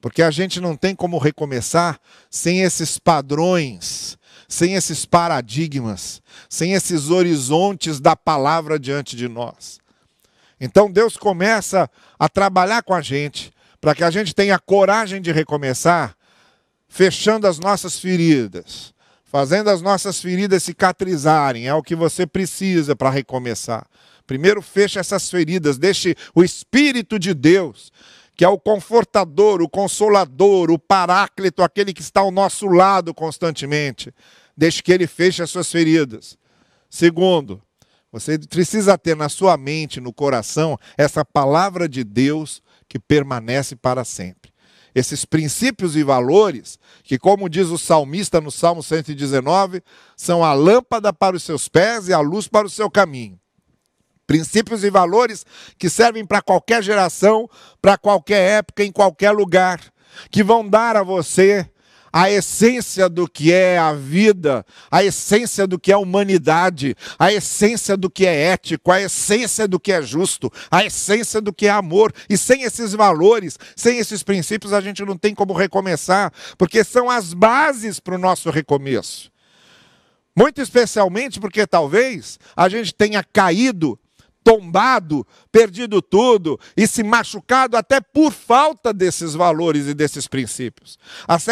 Porque 0.02 0.24
a 0.24 0.32
gente 0.32 0.60
não 0.60 0.76
tem 0.76 0.96
como 0.96 1.20
recomeçar 1.20 2.00
sem 2.30 2.62
esses 2.62 2.98
padrões, 2.98 4.18
sem 4.48 4.74
esses 4.74 5.06
paradigmas, 5.06 6.22
sem 6.50 6.74
esses 6.74 7.10
horizontes 7.10 8.00
da 8.00 8.16
palavra 8.16 8.80
diante 8.80 9.16
de 9.16 9.28
nós. 9.28 9.80
Então 10.60 10.92
Deus 10.92 11.16
começa 11.16 11.90
a 12.20 12.28
trabalhar 12.28 12.82
com 12.82 12.94
a 12.94 13.02
gente 13.02 13.54
para 13.80 13.96
que 13.96 14.04
a 14.04 14.12
gente 14.12 14.36
tenha 14.36 14.60
coragem 14.60 15.22
de 15.22 15.32
recomeçar, 15.32 16.16
fechando 16.88 17.48
as 17.48 17.58
nossas 17.58 18.00
feridas, 18.00 18.94
fazendo 19.24 19.70
as 19.70 19.82
nossas 19.82 20.20
feridas 20.22 20.64
cicatrizarem, 20.64 21.68
é 21.68 21.74
o 21.74 21.82
que 21.82 21.96
você 21.96 22.28
precisa 22.28 22.96
para 22.96 23.10
recomeçar. 23.10 23.88
Primeiro, 24.28 24.62
feche 24.62 25.00
essas 25.00 25.30
feridas, 25.30 25.78
deixe 25.78 26.16
o 26.36 26.44
Espírito 26.44 27.18
de 27.18 27.34
Deus, 27.34 27.92
que 28.42 28.46
é 28.46 28.50
o 28.50 28.58
confortador, 28.58 29.62
o 29.62 29.70
consolador, 29.70 30.72
o 30.72 30.80
paráclito, 30.80 31.62
aquele 31.62 31.94
que 31.94 32.02
está 32.02 32.22
ao 32.22 32.32
nosso 32.32 32.66
lado 32.66 33.14
constantemente, 33.14 34.12
deixe 34.58 34.82
que 34.82 34.92
ele 34.92 35.06
feche 35.06 35.44
as 35.44 35.52
suas 35.52 35.72
feridas. 35.72 36.40
Segundo, 36.90 37.62
você 38.12 38.40
precisa 38.40 38.98
ter 38.98 39.16
na 39.16 39.30
sua 39.30 39.56
mente, 39.58 40.02
no 40.02 40.12
coração, 40.12 40.76
essa 40.98 41.24
palavra 41.24 41.88
de 41.88 42.04
Deus 42.04 42.64
que 42.90 42.98
permanece 42.98 43.76
para 43.76 44.04
sempre 44.04 44.52
esses 44.96 45.24
princípios 45.24 45.96
e 45.96 46.04
valores, 46.04 46.80
que, 47.04 47.20
como 47.20 47.48
diz 47.48 47.68
o 47.68 47.78
salmista 47.78 48.42
no 48.42 48.50
Salmo 48.50 48.82
119, 48.82 49.84
são 50.18 50.44
a 50.44 50.52
lâmpada 50.52 51.14
para 51.14 51.36
os 51.36 51.44
seus 51.44 51.70
pés 51.70 52.08
e 52.08 52.14
a 52.14 52.20
luz 52.20 52.48
para 52.48 52.66
o 52.66 52.70
seu 52.72 52.90
caminho. 52.90 53.40
Princípios 54.32 54.86
e 54.86 54.90
valores 54.90 55.46
que 55.78 55.90
servem 55.90 56.26
para 56.26 56.42
qualquer 56.42 56.82
geração, 56.82 57.50
para 57.82 57.98
qualquer 57.98 58.60
época, 58.60 58.82
em 58.82 58.90
qualquer 58.90 59.32
lugar, 59.32 59.82
que 60.30 60.42
vão 60.42 60.66
dar 60.66 60.96
a 60.96 61.04
você 61.04 61.70
a 62.14 62.32
essência 62.32 63.10
do 63.10 63.28
que 63.28 63.52
é 63.52 63.78
a 63.78 63.92
vida, 63.92 64.66
a 64.90 65.04
essência 65.04 65.68
do 65.68 65.78
que 65.78 65.92
é 65.92 65.96
a 65.96 66.00
humanidade, 66.00 66.96
a 67.20 67.34
essência 67.34 67.98
do 67.98 68.10
que 68.10 68.26
é 68.26 68.54
ético, 68.54 68.90
a 68.90 69.02
essência 69.02 69.68
do 69.68 69.78
que 69.78 69.92
é 69.92 70.02
justo, 70.02 70.50
a 70.72 70.86
essência 70.86 71.42
do 71.42 71.52
que 71.52 71.68
é 71.68 71.70
amor. 71.70 72.14
E 72.30 72.38
sem 72.38 72.64
esses 72.64 72.94
valores, 72.94 73.60
sem 73.76 73.98
esses 73.98 74.24
princípios, 74.24 74.72
a 74.72 74.80
gente 74.80 75.04
não 75.04 75.18
tem 75.18 75.36
como 75.36 75.52
recomeçar, 75.52 76.32
porque 76.58 76.86
são 76.86 77.10
as 77.10 77.34
bases 77.34 78.00
para 78.00 78.16
o 78.16 78.18
nosso 78.18 78.50
recomeço. 78.50 79.30
Muito 80.34 80.62
especialmente 80.62 81.38
porque 81.38 81.68
talvez 81.68 82.40
a 82.56 82.70
gente 82.70 82.94
tenha 82.94 83.22
caído 83.22 84.00
tombado, 84.44 85.26
perdido 85.52 86.02
tudo 86.02 86.60
e 86.76 86.88
se 86.88 87.04
machucado 87.04 87.78
até 87.78 88.02
por 88.02 88.32
falta 88.32 88.94
desses 88.94 89.34
valores 89.34 89.88
e 89.88 89.94
desses 89.94 90.28
princípios. 90.28 90.98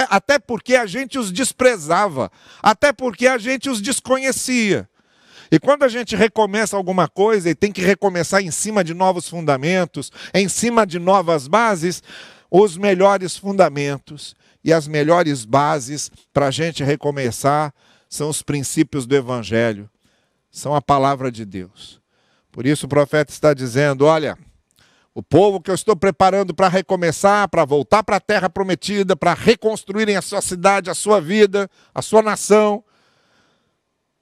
Até 0.09 0.39
porque 0.39 0.75
a 0.75 0.85
gente 0.85 1.17
os 1.17 1.31
desprezava, 1.31 2.31
até 2.61 2.91
porque 2.91 3.27
a 3.27 3.37
gente 3.37 3.69
os 3.69 3.81
desconhecia. 3.81 4.89
E 5.51 5.59
quando 5.59 5.83
a 5.83 5.87
gente 5.87 6.15
recomeça 6.15 6.77
alguma 6.77 7.07
coisa 7.07 7.49
e 7.49 7.55
tem 7.55 7.71
que 7.71 7.81
recomeçar 7.81 8.41
em 8.41 8.51
cima 8.51 8.83
de 8.83 8.93
novos 8.93 9.27
fundamentos, 9.27 10.11
em 10.33 10.47
cima 10.47 10.85
de 10.85 10.99
novas 10.99 11.47
bases, 11.47 12.03
os 12.51 12.77
melhores 12.77 13.35
fundamentos 13.35 14.35
e 14.63 14.71
as 14.71 14.87
melhores 14.87 15.45
bases 15.45 16.11
para 16.33 16.47
a 16.47 16.51
gente 16.51 16.83
recomeçar 16.83 17.73
são 18.07 18.29
os 18.29 18.41
princípios 18.41 19.05
do 19.05 19.15
Evangelho, 19.15 19.89
são 20.51 20.75
a 20.75 20.81
palavra 20.81 21.31
de 21.31 21.45
Deus. 21.45 21.98
Por 22.59 22.65
isso 22.65 22.87
o 22.87 22.89
profeta 22.89 23.31
está 23.31 23.53
dizendo: 23.53 24.03
olha, 24.03 24.37
o 25.15 25.23
povo 25.23 25.61
que 25.61 25.71
eu 25.71 25.75
estou 25.75 25.95
preparando 25.95 26.53
para 26.53 26.67
recomeçar, 26.67 27.47
para 27.47 27.63
voltar 27.63 28.03
para 28.03 28.17
a 28.17 28.19
terra 28.19 28.49
prometida, 28.49 29.15
para 29.15 29.33
reconstruírem 29.33 30.17
a 30.17 30.21
sua 30.21 30.41
cidade, 30.41 30.89
a 30.89 30.93
sua 30.93 31.21
vida, 31.21 31.71
a 31.95 32.01
sua 32.01 32.21
nação, 32.21 32.83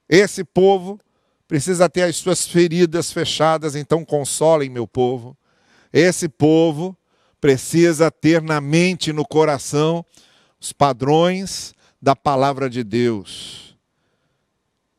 esse 0.08 0.44
povo 0.44 1.00
precisa 1.48 1.88
ter 1.88 2.02
as 2.02 2.14
suas 2.14 2.46
feridas 2.46 3.10
fechadas, 3.10 3.74
então 3.74 4.04
consolem 4.04 4.70
meu 4.70 4.86
povo. 4.86 5.36
Esse 5.92 6.28
povo 6.28 6.96
precisa 7.40 8.08
ter 8.08 8.40
na 8.40 8.60
mente 8.60 9.10
e 9.10 9.12
no 9.12 9.26
coração 9.26 10.06
os 10.60 10.72
padrões 10.72 11.74
da 12.00 12.14
palavra 12.14 12.70
de 12.70 12.84
Deus, 12.84 13.76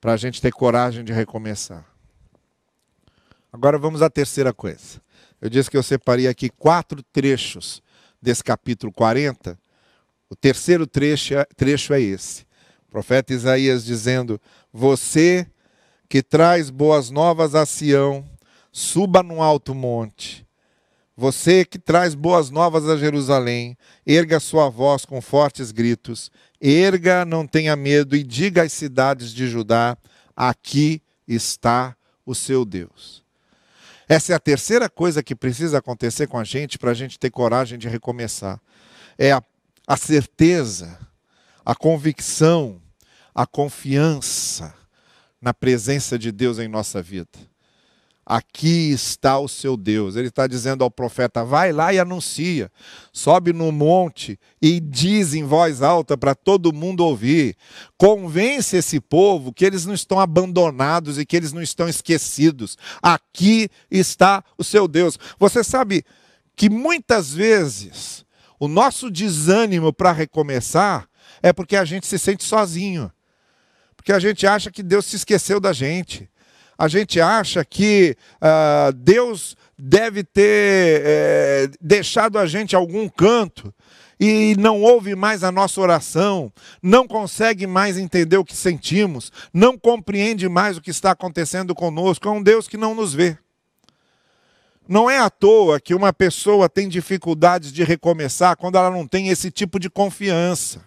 para 0.02 0.12
a 0.12 0.18
gente 0.18 0.42
ter 0.42 0.52
coragem 0.52 1.06
de 1.06 1.14
recomeçar. 1.14 1.89
Agora 3.52 3.78
vamos 3.80 4.02
à 4.02 4.10
terceira 4.10 4.54
coisa. 4.54 5.02
Eu 5.42 5.50
disse 5.50 5.72
que 5.72 5.78
eu 5.78 5.84
separei 5.84 6.28
aqui 6.28 6.50
quatro 6.50 7.02
trechos 7.02 7.82
desse 8.22 8.44
capítulo 8.44 8.92
40. 8.92 9.58
O 10.30 10.36
terceiro 10.36 10.86
trecho, 10.86 11.34
é, 11.34 11.46
trecho 11.56 11.94
é 11.94 12.00
esse. 12.00 12.44
O 12.88 12.92
profeta 12.92 13.34
Isaías 13.34 13.84
dizendo: 13.84 14.40
Você 14.72 15.48
que 16.08 16.22
traz 16.22 16.70
boas 16.70 17.10
novas 17.10 17.56
a 17.56 17.66
Sião, 17.66 18.24
suba 18.72 19.24
num 19.24 19.42
alto 19.42 19.74
monte. 19.74 20.46
Você 21.18 21.66
que 21.66 21.80
traz 21.80 22.16
boas 22.16 22.50
novas 22.50 22.88
a 22.88 22.96
Jerusalém, 22.96 23.76
erga 24.06 24.40
sua 24.40 24.70
voz 24.70 25.06
com 25.06 25.22
fortes 25.22 25.72
gritos. 25.72 26.32
Erga, 26.62 27.26
não 27.26 27.48
tenha 27.48 27.76
medo, 27.76 28.16
e 28.16 28.24
diga 28.24 28.64
às 28.64 28.74
cidades 28.74 29.34
de 29.34 29.48
Judá: 29.48 29.98
Aqui 30.36 31.02
está 31.28 31.96
o 32.26 32.36
seu 32.36 32.64
Deus. 32.64 33.28
Essa 34.10 34.34
é 34.34 34.36
a 34.36 34.40
terceira 34.40 34.90
coisa 34.90 35.22
que 35.22 35.36
precisa 35.36 35.78
acontecer 35.78 36.26
com 36.26 36.40
a 36.40 36.44
gente 36.44 36.80
para 36.80 36.90
a 36.90 36.96
gente 36.96 37.20
ter 37.20 37.30
coragem 37.30 37.78
de 37.78 37.88
recomeçar. 37.88 38.60
É 39.16 39.32
a, 39.32 39.44
a 39.86 39.96
certeza, 39.96 40.98
a 41.64 41.76
convicção, 41.76 42.82
a 43.36 43.46
confiança 43.46 44.74
na 45.40 45.54
presença 45.54 46.18
de 46.18 46.32
Deus 46.32 46.58
em 46.58 46.68
nossa 46.68 47.04
vida. 47.04 47.49
Aqui 48.30 48.92
está 48.92 49.40
o 49.40 49.48
seu 49.48 49.76
Deus. 49.76 50.16
Ele 50.16 50.28
está 50.28 50.46
dizendo 50.46 50.84
ao 50.84 50.92
profeta: 50.92 51.44
vai 51.44 51.72
lá 51.72 51.92
e 51.92 51.98
anuncia. 51.98 52.72
Sobe 53.12 53.52
no 53.52 53.72
monte 53.72 54.40
e 54.62 54.80
diz 54.80 55.34
em 55.34 55.44
voz 55.44 55.82
alta 55.82 56.16
para 56.16 56.36
todo 56.36 56.72
mundo 56.72 57.04
ouvir. 57.04 57.56
Convence 57.98 58.78
esse 58.78 59.00
povo 59.00 59.52
que 59.52 59.66
eles 59.66 59.84
não 59.84 59.96
estão 59.96 60.20
abandonados 60.20 61.18
e 61.18 61.26
que 61.26 61.36
eles 61.36 61.52
não 61.52 61.62
estão 61.64 61.90
esquecidos. 61.90 62.78
Aqui 63.02 63.68
está 63.90 64.44
o 64.60 64.64
seu 64.64 64.88
Deus. 64.88 65.18
Você 65.40 65.64
sabe 65.64 66.06
que 66.56 66.70
muitas 66.70 67.34
vezes 67.34 68.24
o 68.60 68.68
nosso 68.68 69.10
desânimo 69.10 69.92
para 69.92 70.12
recomeçar 70.12 71.10
é 71.42 71.52
porque 71.52 71.76
a 71.76 71.84
gente 71.84 72.06
se 72.06 72.20
sente 72.20 72.44
sozinho. 72.44 73.12
Porque 73.96 74.12
a 74.12 74.20
gente 74.20 74.46
acha 74.46 74.70
que 74.70 74.84
Deus 74.84 75.08
se 75.08 75.16
esqueceu 75.16 75.60
da 75.60 75.74
gente 75.74 76.30
a 76.80 76.88
gente 76.88 77.20
acha 77.20 77.66
que 77.66 78.16
uh, 78.36 78.94
Deus 78.94 79.58
deve 79.78 80.24
ter 80.24 81.02
é, 81.06 81.70
deixado 81.82 82.40
a 82.40 82.46
gente 82.46 82.74
algum 82.74 83.10
canto 83.10 83.74
e 84.18 84.56
não 84.58 84.82
ouve 84.82 85.14
mais 85.14 85.44
a 85.44 85.52
nossa 85.52 85.82
oração, 85.82 86.52
não 86.82 87.06
consegue 87.06 87.68
mais 87.68 87.98
entender 87.98 88.38
o 88.38 88.46
que 88.46 88.56
sentimos, 88.56 89.30
não 89.54 89.78
compreende 89.78 90.48
mais 90.48 90.78
o 90.78 90.82
que 90.82 90.90
está 90.90 91.12
acontecendo 91.12 91.76
conosco. 91.76 92.30
É 92.30 92.32
um 92.32 92.42
Deus 92.42 92.66
que 92.66 92.78
não 92.78 92.96
nos 92.96 93.14
vê. 93.14 93.38
Não 94.88 95.10
é 95.10 95.20
à 95.20 95.30
toa 95.30 95.82
que 95.82 95.94
uma 95.94 96.14
pessoa 96.14 96.70
tem 96.70 96.88
dificuldades 96.88 97.74
de 97.74 97.84
recomeçar 97.84 98.56
quando 98.56 98.78
ela 98.78 98.90
não 98.90 99.06
tem 99.06 99.28
esse 99.28 99.52
tipo 99.52 99.80
de 99.80 99.90
confiança, 99.90 100.82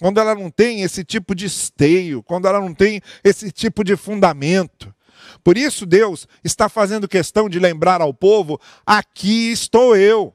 quando 0.00 0.18
ela 0.18 0.34
não 0.34 0.50
tem 0.50 0.80
esse 0.80 1.04
tipo 1.04 1.34
de 1.34 1.46
esteio, 1.46 2.22
quando 2.22 2.48
ela 2.48 2.60
não 2.60 2.72
tem 2.72 3.02
esse 3.22 3.52
tipo 3.52 3.84
de 3.84 3.94
fundamento. 3.94 4.92
Por 5.42 5.56
isso, 5.56 5.84
Deus 5.86 6.26
está 6.44 6.68
fazendo 6.68 7.08
questão 7.08 7.48
de 7.48 7.58
lembrar 7.58 8.00
ao 8.00 8.12
povo: 8.14 8.60
aqui 8.86 9.52
estou 9.52 9.96
eu, 9.96 10.34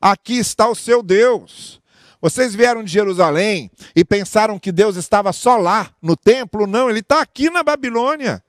aqui 0.00 0.38
está 0.38 0.68
o 0.68 0.74
seu 0.74 1.02
Deus. 1.02 1.80
Vocês 2.20 2.54
vieram 2.54 2.82
de 2.82 2.90
Jerusalém 2.90 3.70
e 3.94 4.04
pensaram 4.04 4.58
que 4.58 4.72
Deus 4.72 4.96
estava 4.96 5.32
só 5.32 5.56
lá, 5.56 5.90
no 6.02 6.16
templo? 6.16 6.66
Não, 6.66 6.90
ele 6.90 6.98
está 6.98 7.20
aqui 7.20 7.48
na 7.48 7.62
Babilônia. 7.62 8.42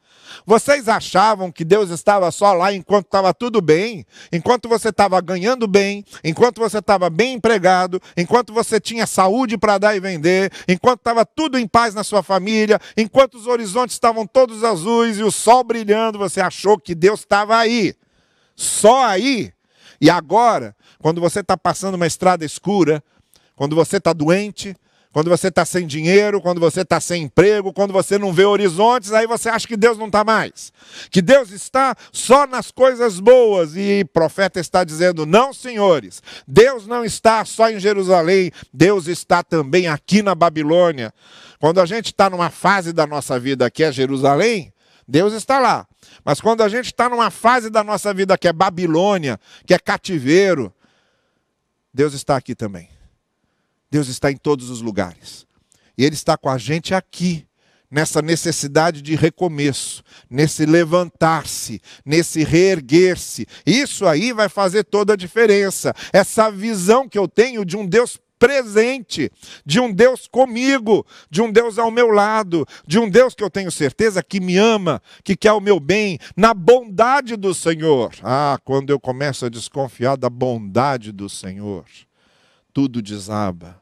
Vocês 0.46 0.88
achavam 0.88 1.52
que 1.52 1.64
Deus 1.64 1.90
estava 1.90 2.32
só 2.32 2.54
lá 2.54 2.74
enquanto 2.74 3.06
estava 3.06 3.34
tudo 3.34 3.62
bem, 3.62 4.06
enquanto 4.32 4.68
você 4.68 4.90
estava 4.90 5.20
ganhando 5.22 5.68
bem, 5.68 6.04
enquanto 6.24 6.60
você 6.60 6.80
estava 6.80 7.10
bem 7.10 7.34
empregado, 7.34 8.02
enquanto 8.16 8.54
você 8.54 8.80
tinha 8.80 9.06
saúde 9.06 9.58
para 9.58 9.78
dar 9.78 9.96
e 9.96 10.00
vender, 10.00 10.52
enquanto 10.68 11.00
estava 11.00 11.26
tudo 11.26 11.58
em 11.58 11.68
paz 11.68 11.94
na 11.94 12.04
sua 12.04 12.24
família, 12.24 12.80
enquanto 12.98 13.36
os 13.36 13.48
horizontes 13.48 13.96
estavam 13.96 14.26
todos 14.26 14.64
azuis 14.64 15.18
e 15.18 15.24
o 15.24 15.32
sol 15.32 15.64
brilhando, 15.64 16.18
você 16.18 16.42
achou 16.42 16.78
que 16.78 16.96
Deus 16.96 17.22
estava 17.22 17.58
aí. 17.58 17.94
Só 18.56 19.06
aí. 19.06 19.54
E 20.02 20.10
agora, 20.10 20.76
quando 21.00 21.20
você 21.22 21.40
está 21.42 21.58
passando 21.58 21.96
uma 21.96 22.08
estrada 22.08 22.46
escura, 22.46 23.04
quando 23.56 23.76
você 23.76 23.98
está 23.98 24.14
doente, 24.14 24.76
Quando 25.12 25.28
você 25.28 25.48
está 25.48 25.66
sem 25.66 25.88
dinheiro, 25.88 26.40
quando 26.40 26.60
você 26.60 26.82
está 26.82 27.00
sem 27.00 27.24
emprego, 27.24 27.74
quando 27.74 27.92
você 27.92 28.20
não 28.20 28.32
vê 28.32 28.46
horizontes, 28.46 29.12
aí 29.12 29.26
você 29.26 29.50
acha 29.50 29.68
que 29.68 29.76
Deus 29.76 29.98
não 29.98 30.06
está 30.06 30.24
mais. 30.24 30.72
Que 31.10 31.20
Deus 31.20 31.50
está 31.50 31.96
só 32.12 32.46
nas 32.46 32.70
coisas 32.70 33.20
boas. 33.20 33.76
E 33.76 34.06
profeta 34.14 34.60
está 34.60 34.84
dizendo: 34.84 35.26
não, 35.26 35.52
senhores, 35.52 36.22
Deus 36.48 36.86
não 36.86 37.04
está 37.04 37.44
só 37.44 37.72
em 37.72 37.80
Jerusalém, 37.80 38.52
Deus 38.72 39.08
está 39.08 39.42
também 39.42 39.88
aqui 39.88 40.22
na 40.22 40.36
Babilônia. 40.36 41.12
Quando 41.60 41.82
a 41.82 41.88
gente 41.88 42.08
está 42.08 42.30
numa 42.30 42.52
fase 42.52 42.94
da 42.94 43.08
nossa 43.08 43.40
vida 43.40 43.70
que 43.72 43.84
é 43.84 43.92
Jerusalém, 43.92 44.72
Deus 45.08 45.34
está 45.34 45.58
lá. 45.58 45.88
Mas 46.24 46.40
quando 46.40 46.62
a 46.62 46.70
gente 46.70 46.86
está 46.86 47.10
numa 47.10 47.32
fase 47.32 47.72
da 47.72 47.84
nossa 47.84 48.14
vida 48.14 48.38
que 48.38 48.48
é 48.48 48.54
Babilônia, 48.54 49.40
que 49.66 49.74
é 49.74 49.80
cativeiro, 49.80 50.72
Deus 51.92 52.14
está 52.14 52.38
aqui 52.38 52.54
também. 52.54 52.99
Deus 53.92 54.08
está 54.08 54.32
em 54.32 54.38
todos 54.38 54.70
os 54.70 54.82
lugares. 54.82 55.46
E 55.98 56.04
Ele 56.04 56.16
está 56.16 56.38
com 56.38 56.50
a 56.50 56.58
gente 56.58 56.94
aqui, 56.94 57.46
nessa 57.92 58.22
necessidade 58.22 59.02
de 59.02 59.16
recomeço, 59.16 60.04
nesse 60.30 60.66
levantar-se, 60.66 61.82
nesse 62.06 62.44
reerguer-se. 62.44 63.48
Isso 63.66 64.06
aí 64.06 64.32
vai 64.32 64.48
fazer 64.48 64.84
toda 64.84 65.14
a 65.14 65.18
diferença. 65.18 65.94
Essa 66.14 66.52
visão 66.52 67.10
que 67.10 67.18
eu 67.18 67.28
tenho 67.28 67.66
de 67.66 67.76
um 67.76 67.86
Deus 67.86 68.18
presente, 68.38 69.30
de 69.66 69.80
um 69.80 69.92
Deus 69.92 70.26
comigo, 70.26 71.06
de 71.30 71.42
um 71.42 71.52
Deus 71.52 71.78
ao 71.78 71.92
meu 71.92 72.10
lado, 72.10 72.66
de 72.88 72.98
um 72.98 73.10
Deus 73.10 73.36
que 73.36 73.44
eu 73.44 73.50
tenho 73.50 73.70
certeza 73.70 74.24
que 74.24 74.40
me 74.40 74.56
ama, 74.56 75.02
que 75.24 75.36
quer 75.36 75.52
o 75.52 75.60
meu 75.60 75.80
bem, 75.80 76.18
na 76.38 76.54
bondade 76.54 77.36
do 77.36 77.54
Senhor. 77.54 78.12
Ah, 78.24 78.58
quando 78.64 78.92
eu 78.92 79.00
começo 79.00 79.46
a 79.46 79.50
desconfiar 79.50 80.16
da 80.16 80.30
bondade 80.30 81.12
do 81.12 81.28
Senhor, 81.28 81.84
tudo 82.72 83.02
desaba. 83.02 83.79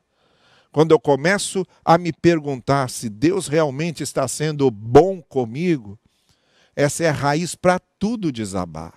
Quando 0.71 0.91
eu 0.91 0.99
começo 0.99 1.65
a 1.83 1.97
me 1.97 2.11
perguntar 2.11 2.89
se 2.89 3.09
Deus 3.09 3.47
realmente 3.47 4.03
está 4.03 4.27
sendo 4.27 4.69
bom 4.69 5.21
comigo, 5.21 5.97
essa 6.75 7.03
é 7.03 7.09
a 7.09 7.13
raiz 7.13 7.55
para 7.55 7.79
tudo 7.79 8.31
desabar. 8.31 8.93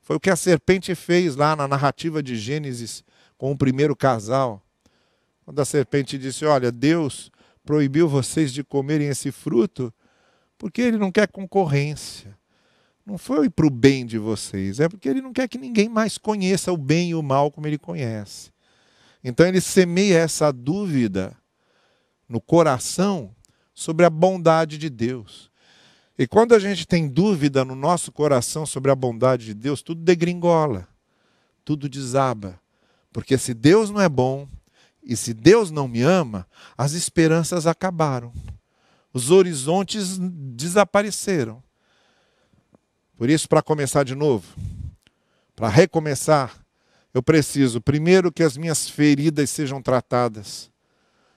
Foi 0.00 0.16
o 0.16 0.20
que 0.20 0.30
a 0.30 0.36
serpente 0.36 0.94
fez 0.94 1.36
lá 1.36 1.54
na 1.54 1.68
narrativa 1.68 2.22
de 2.22 2.36
Gênesis 2.36 3.04
com 3.36 3.52
o 3.52 3.56
primeiro 3.56 3.94
casal. 3.94 4.62
Quando 5.44 5.60
a 5.60 5.64
serpente 5.64 6.18
disse: 6.18 6.44
Olha, 6.44 6.72
Deus 6.72 7.30
proibiu 7.64 8.08
vocês 8.08 8.52
de 8.52 8.64
comerem 8.64 9.08
esse 9.08 9.30
fruto 9.30 9.92
porque 10.58 10.82
ele 10.82 10.98
não 10.98 11.10
quer 11.12 11.28
concorrência. 11.28 12.38
Não 13.04 13.16
foi 13.16 13.48
para 13.48 13.66
o 13.66 13.70
bem 13.70 14.04
de 14.04 14.18
vocês, 14.18 14.78
é 14.78 14.88
porque 14.88 15.08
ele 15.08 15.22
não 15.22 15.32
quer 15.32 15.48
que 15.48 15.56
ninguém 15.56 15.88
mais 15.88 16.18
conheça 16.18 16.72
o 16.72 16.76
bem 16.76 17.10
e 17.10 17.14
o 17.14 17.22
mal 17.22 17.50
como 17.50 17.66
ele 17.66 17.78
conhece. 17.78 18.50
Então 19.22 19.46
ele 19.46 19.60
semeia 19.60 20.18
essa 20.18 20.52
dúvida 20.52 21.36
no 22.28 22.40
coração 22.40 23.34
sobre 23.74 24.06
a 24.06 24.10
bondade 24.10 24.78
de 24.78 24.88
Deus. 24.88 25.50
E 26.18 26.26
quando 26.26 26.54
a 26.54 26.58
gente 26.58 26.86
tem 26.86 27.08
dúvida 27.08 27.64
no 27.64 27.74
nosso 27.74 28.12
coração 28.12 28.66
sobre 28.66 28.90
a 28.90 28.94
bondade 28.94 29.46
de 29.46 29.54
Deus, 29.54 29.82
tudo 29.82 30.02
degringola, 30.02 30.86
tudo 31.64 31.88
desaba. 31.88 32.60
Porque 33.12 33.38
se 33.38 33.54
Deus 33.54 33.90
não 33.90 34.00
é 34.00 34.08
bom 34.08 34.48
e 35.02 35.16
se 35.16 35.32
Deus 35.32 35.70
não 35.70 35.88
me 35.88 36.02
ama, 36.02 36.46
as 36.76 36.92
esperanças 36.92 37.66
acabaram. 37.66 38.32
Os 39.12 39.30
horizontes 39.30 40.18
desapareceram. 40.18 41.62
Por 43.16 43.28
isso, 43.28 43.48
para 43.48 43.62
começar 43.62 44.04
de 44.04 44.14
novo, 44.14 44.46
para 45.56 45.68
recomeçar, 45.68 46.54
eu 47.12 47.22
preciso, 47.22 47.80
primeiro, 47.80 48.30
que 48.30 48.42
as 48.42 48.56
minhas 48.56 48.88
feridas 48.88 49.50
sejam 49.50 49.82
tratadas. 49.82 50.70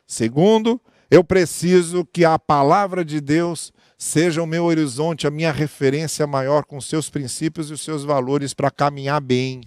Segundo, 0.05 0.79
eu 1.09 1.23
preciso 1.23 2.05
que 2.05 2.23
a 2.25 2.37
palavra 2.37 3.03
de 3.03 3.19
Deus 3.19 3.71
seja 3.97 4.43
o 4.43 4.47
meu 4.47 4.65
horizonte, 4.65 5.25
a 5.25 5.31
minha 5.31 5.51
referência 5.51 6.27
maior 6.27 6.65
com 6.65 6.79
seus 6.81 7.09
princípios 7.09 7.69
e 7.69 7.73
os 7.73 7.81
seus 7.81 8.03
valores 8.03 8.53
para 8.53 8.69
caminhar 8.69 9.21
bem 9.21 9.61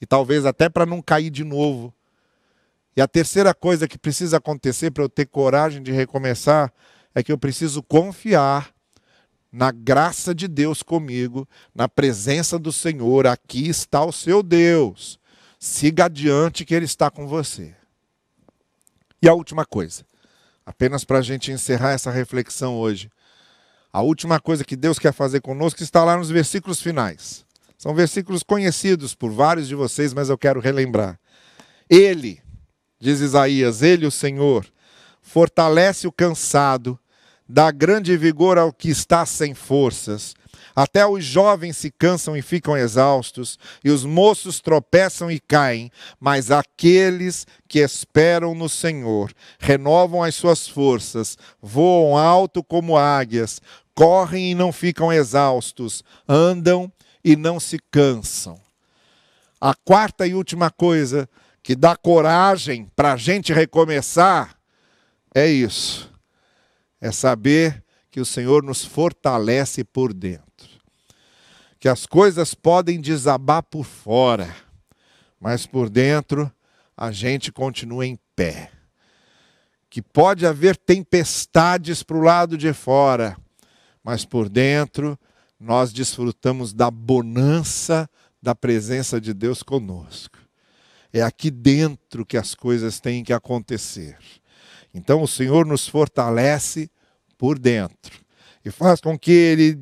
e 0.00 0.06
talvez 0.06 0.44
até 0.44 0.68
para 0.68 0.84
não 0.84 1.00
cair 1.00 1.30
de 1.30 1.44
novo. 1.44 1.94
E 2.96 3.00
a 3.00 3.06
terceira 3.06 3.54
coisa 3.54 3.86
que 3.86 3.96
precisa 3.96 4.38
acontecer 4.38 4.90
para 4.90 5.04
eu 5.04 5.08
ter 5.08 5.26
coragem 5.26 5.80
de 5.80 5.92
recomeçar 5.92 6.72
é 7.14 7.22
que 7.22 7.30
eu 7.30 7.38
preciso 7.38 7.82
confiar 7.84 8.71
na 9.52 9.70
graça 9.70 10.34
de 10.34 10.48
Deus 10.48 10.82
comigo, 10.82 11.46
na 11.74 11.88
presença 11.88 12.58
do 12.58 12.72
Senhor. 12.72 13.26
Aqui 13.26 13.68
está 13.68 14.02
o 14.04 14.12
seu 14.12 14.42
Deus. 14.42 15.20
Siga 15.58 16.06
adiante 16.06 16.64
que 16.64 16.74
Ele 16.74 16.86
está 16.86 17.10
com 17.10 17.26
você. 17.28 17.74
E 19.20 19.28
a 19.28 19.34
última 19.34 19.64
coisa, 19.64 20.04
apenas 20.64 21.04
para 21.04 21.18
a 21.18 21.22
gente 21.22 21.52
encerrar 21.52 21.92
essa 21.92 22.10
reflexão 22.10 22.76
hoje. 22.76 23.10
A 23.92 24.00
última 24.00 24.40
coisa 24.40 24.64
que 24.64 24.74
Deus 24.74 24.98
quer 24.98 25.12
fazer 25.12 25.42
conosco 25.42 25.82
está 25.82 26.02
lá 26.02 26.16
nos 26.16 26.30
versículos 26.30 26.80
finais. 26.80 27.44
São 27.76 27.94
versículos 27.94 28.42
conhecidos 28.42 29.14
por 29.14 29.30
vários 29.30 29.68
de 29.68 29.74
vocês, 29.74 30.14
mas 30.14 30.30
eu 30.30 30.38
quero 30.38 30.60
relembrar. 30.60 31.20
Ele, 31.90 32.40
diz 32.98 33.20
Isaías, 33.20 33.82
ele, 33.82 34.06
o 34.06 34.10
Senhor, 34.10 34.66
fortalece 35.20 36.06
o 36.06 36.12
cansado, 36.12 36.98
dá 37.52 37.70
grande 37.70 38.16
vigor 38.16 38.56
ao 38.56 38.72
que 38.72 38.88
está 38.88 39.26
sem 39.26 39.52
forças. 39.52 40.34
Até 40.74 41.06
os 41.06 41.22
jovens 41.22 41.76
se 41.76 41.90
cansam 41.90 42.34
e 42.34 42.40
ficam 42.40 42.74
exaustos, 42.74 43.58
e 43.84 43.90
os 43.90 44.06
moços 44.06 44.58
tropeçam 44.58 45.30
e 45.30 45.38
caem, 45.38 45.90
mas 46.18 46.50
aqueles 46.50 47.46
que 47.68 47.80
esperam 47.80 48.54
no 48.54 48.70
Senhor 48.70 49.30
renovam 49.58 50.22
as 50.22 50.34
suas 50.34 50.66
forças, 50.66 51.36
voam 51.60 52.16
alto 52.16 52.64
como 52.64 52.96
águias, 52.96 53.60
correm 53.94 54.52
e 54.52 54.54
não 54.54 54.72
ficam 54.72 55.12
exaustos, 55.12 56.02
andam 56.26 56.90
e 57.22 57.36
não 57.36 57.60
se 57.60 57.78
cansam. 57.90 58.58
A 59.60 59.74
quarta 59.74 60.26
e 60.26 60.32
última 60.32 60.70
coisa 60.70 61.28
que 61.62 61.76
dá 61.76 61.94
coragem 61.96 62.90
para 62.96 63.12
a 63.12 63.16
gente 63.18 63.52
recomeçar 63.52 64.56
é 65.34 65.46
isso: 65.46 66.11
é 67.02 67.10
saber 67.10 67.82
que 68.12 68.20
o 68.20 68.24
Senhor 68.24 68.62
nos 68.62 68.84
fortalece 68.84 69.82
por 69.82 70.14
dentro. 70.14 70.70
Que 71.80 71.88
as 71.88 72.06
coisas 72.06 72.54
podem 72.54 73.00
desabar 73.00 73.64
por 73.64 73.84
fora, 73.84 74.54
mas 75.40 75.66
por 75.66 75.90
dentro 75.90 76.50
a 76.96 77.10
gente 77.10 77.50
continua 77.50 78.06
em 78.06 78.16
pé. 78.36 78.70
Que 79.90 80.00
pode 80.00 80.46
haver 80.46 80.76
tempestades 80.76 82.04
para 82.04 82.16
o 82.16 82.22
lado 82.22 82.56
de 82.56 82.72
fora, 82.72 83.36
mas 84.04 84.24
por 84.24 84.48
dentro 84.48 85.18
nós 85.58 85.92
desfrutamos 85.92 86.72
da 86.72 86.88
bonança 86.88 88.08
da 88.40 88.54
presença 88.54 89.20
de 89.20 89.34
Deus 89.34 89.60
conosco. 89.60 90.38
É 91.12 91.20
aqui 91.20 91.50
dentro 91.50 92.24
que 92.24 92.36
as 92.36 92.54
coisas 92.54 93.00
têm 93.00 93.24
que 93.24 93.32
acontecer. 93.32 94.16
Então 94.94 95.22
o 95.22 95.28
Senhor 95.28 95.66
nos 95.66 95.88
fortalece 95.88 96.90
por 97.38 97.58
dentro 97.58 98.20
e 98.64 98.70
faz 98.70 99.00
com 99.00 99.18
que 99.18 99.32
Ele, 99.32 99.78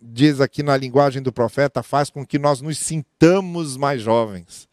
diz 0.00 0.40
aqui 0.40 0.62
na 0.62 0.76
linguagem 0.76 1.22
do 1.22 1.32
profeta, 1.32 1.82
faz 1.82 2.10
com 2.10 2.24
que 2.24 2.38
nós 2.38 2.60
nos 2.60 2.78
sintamos 2.78 3.76
mais 3.76 4.02
jovens, 4.02 4.68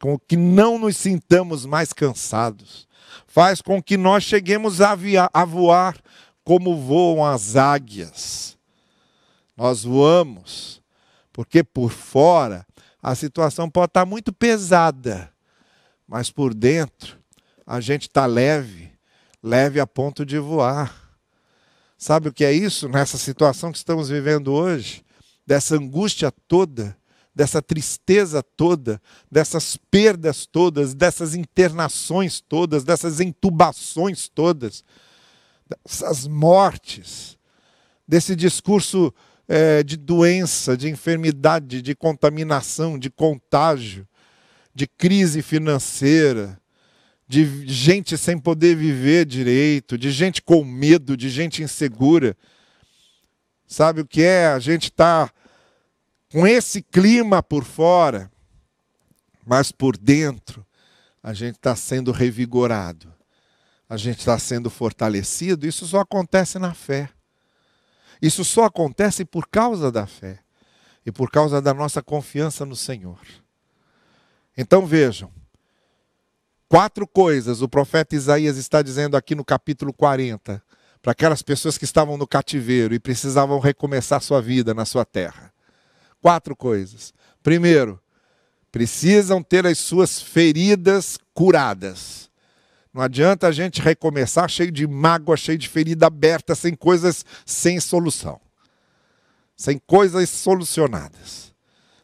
com 0.00 0.18
que 0.18 0.36
não 0.36 0.78
nos 0.78 0.96
sintamos 0.96 1.64
mais 1.64 1.92
cansados, 1.92 2.88
faz 3.26 3.62
com 3.62 3.82
que 3.82 3.96
nós 3.96 4.24
cheguemos 4.24 4.80
a, 4.80 4.94
via, 4.94 5.30
a 5.32 5.44
voar 5.44 5.96
como 6.44 6.80
voam 6.80 7.24
as 7.24 7.56
águias. 7.56 8.58
Nós 9.56 9.84
voamos, 9.84 10.82
porque 11.32 11.62
por 11.62 11.90
fora 11.90 12.66
a 13.02 13.14
situação 13.14 13.70
pode 13.70 13.90
estar 13.90 14.04
muito 14.04 14.32
pesada, 14.32 15.32
mas 16.06 16.30
por 16.30 16.52
dentro 16.54 17.18
a 17.66 17.80
gente 17.80 18.02
está 18.02 18.26
leve, 18.26 18.91
leve 19.42 19.80
a 19.80 19.86
ponto 19.86 20.24
de 20.24 20.38
voar. 20.38 20.94
Sabe 21.98 22.28
o 22.28 22.32
que 22.32 22.44
é 22.44 22.52
isso 22.52 22.88
nessa 22.88 23.18
situação 23.18 23.72
que 23.72 23.78
estamos 23.78 24.08
vivendo 24.08 24.52
hoje? 24.52 25.04
Dessa 25.46 25.76
angústia 25.76 26.32
toda, 26.46 26.96
dessa 27.34 27.60
tristeza 27.60 28.42
toda, 28.42 29.00
dessas 29.30 29.76
perdas 29.90 30.46
todas, 30.46 30.94
dessas 30.94 31.34
internações 31.34 32.40
todas, 32.40 32.84
dessas 32.84 33.20
intubações 33.20 34.28
todas, 34.28 34.84
dessas 35.68 36.26
mortes, 36.26 37.38
desse 38.06 38.36
discurso 38.36 39.12
é, 39.48 39.82
de 39.82 39.96
doença, 39.96 40.76
de 40.76 40.88
enfermidade, 40.88 41.82
de 41.82 41.94
contaminação, 41.94 42.98
de 42.98 43.10
contágio, 43.10 44.06
de 44.74 44.86
crise 44.86 45.42
financeira, 45.42 46.58
de 47.32 47.66
gente 47.66 48.18
sem 48.18 48.38
poder 48.38 48.76
viver 48.76 49.24
direito, 49.24 49.96
de 49.96 50.10
gente 50.10 50.42
com 50.42 50.62
medo, 50.62 51.16
de 51.16 51.30
gente 51.30 51.62
insegura. 51.62 52.36
Sabe 53.66 54.02
o 54.02 54.06
que 54.06 54.20
é? 54.22 54.48
A 54.48 54.58
gente 54.58 54.90
está 54.90 55.32
com 56.30 56.46
esse 56.46 56.82
clima 56.82 57.42
por 57.42 57.64
fora, 57.64 58.30
mas 59.46 59.72
por 59.72 59.96
dentro 59.96 60.62
a 61.22 61.32
gente 61.32 61.54
está 61.54 61.74
sendo 61.74 62.12
revigorado, 62.12 63.10
a 63.88 63.96
gente 63.96 64.18
está 64.18 64.38
sendo 64.38 64.68
fortalecido. 64.68 65.66
Isso 65.66 65.86
só 65.86 66.00
acontece 66.00 66.58
na 66.58 66.74
fé. 66.74 67.08
Isso 68.20 68.44
só 68.44 68.64
acontece 68.64 69.24
por 69.24 69.48
causa 69.48 69.90
da 69.90 70.06
fé 70.06 70.38
e 71.06 71.10
por 71.10 71.30
causa 71.30 71.62
da 71.62 71.72
nossa 71.72 72.02
confiança 72.02 72.66
no 72.66 72.76
Senhor. 72.76 73.20
Então 74.54 74.84
vejam, 74.84 75.32
quatro 76.72 77.06
coisas 77.06 77.60
o 77.60 77.68
profeta 77.68 78.16
Isaías 78.16 78.56
está 78.56 78.80
dizendo 78.80 79.14
aqui 79.14 79.34
no 79.34 79.44
capítulo 79.44 79.92
40 79.92 80.62
para 81.02 81.12
aquelas 81.12 81.42
pessoas 81.42 81.76
que 81.76 81.84
estavam 81.84 82.16
no 82.16 82.26
cativeiro 82.26 82.94
e 82.94 82.98
precisavam 82.98 83.58
recomeçar 83.58 84.22
sua 84.22 84.40
vida 84.40 84.72
na 84.72 84.86
sua 84.86 85.04
terra. 85.04 85.52
Quatro 86.22 86.56
coisas. 86.56 87.12
Primeiro, 87.42 88.00
precisam 88.70 89.42
ter 89.42 89.66
as 89.66 89.76
suas 89.76 90.22
feridas 90.22 91.18
curadas. 91.34 92.30
Não 92.90 93.02
adianta 93.02 93.48
a 93.48 93.52
gente 93.52 93.82
recomeçar 93.82 94.48
cheio 94.48 94.72
de 94.72 94.86
mágoa, 94.86 95.36
cheio 95.36 95.58
de 95.58 95.68
ferida 95.68 96.06
aberta, 96.06 96.54
sem 96.54 96.74
coisas 96.74 97.22
sem 97.44 97.80
solução. 97.80 98.40
Sem 99.54 99.78
coisas 99.78 100.26
solucionadas. 100.30 101.52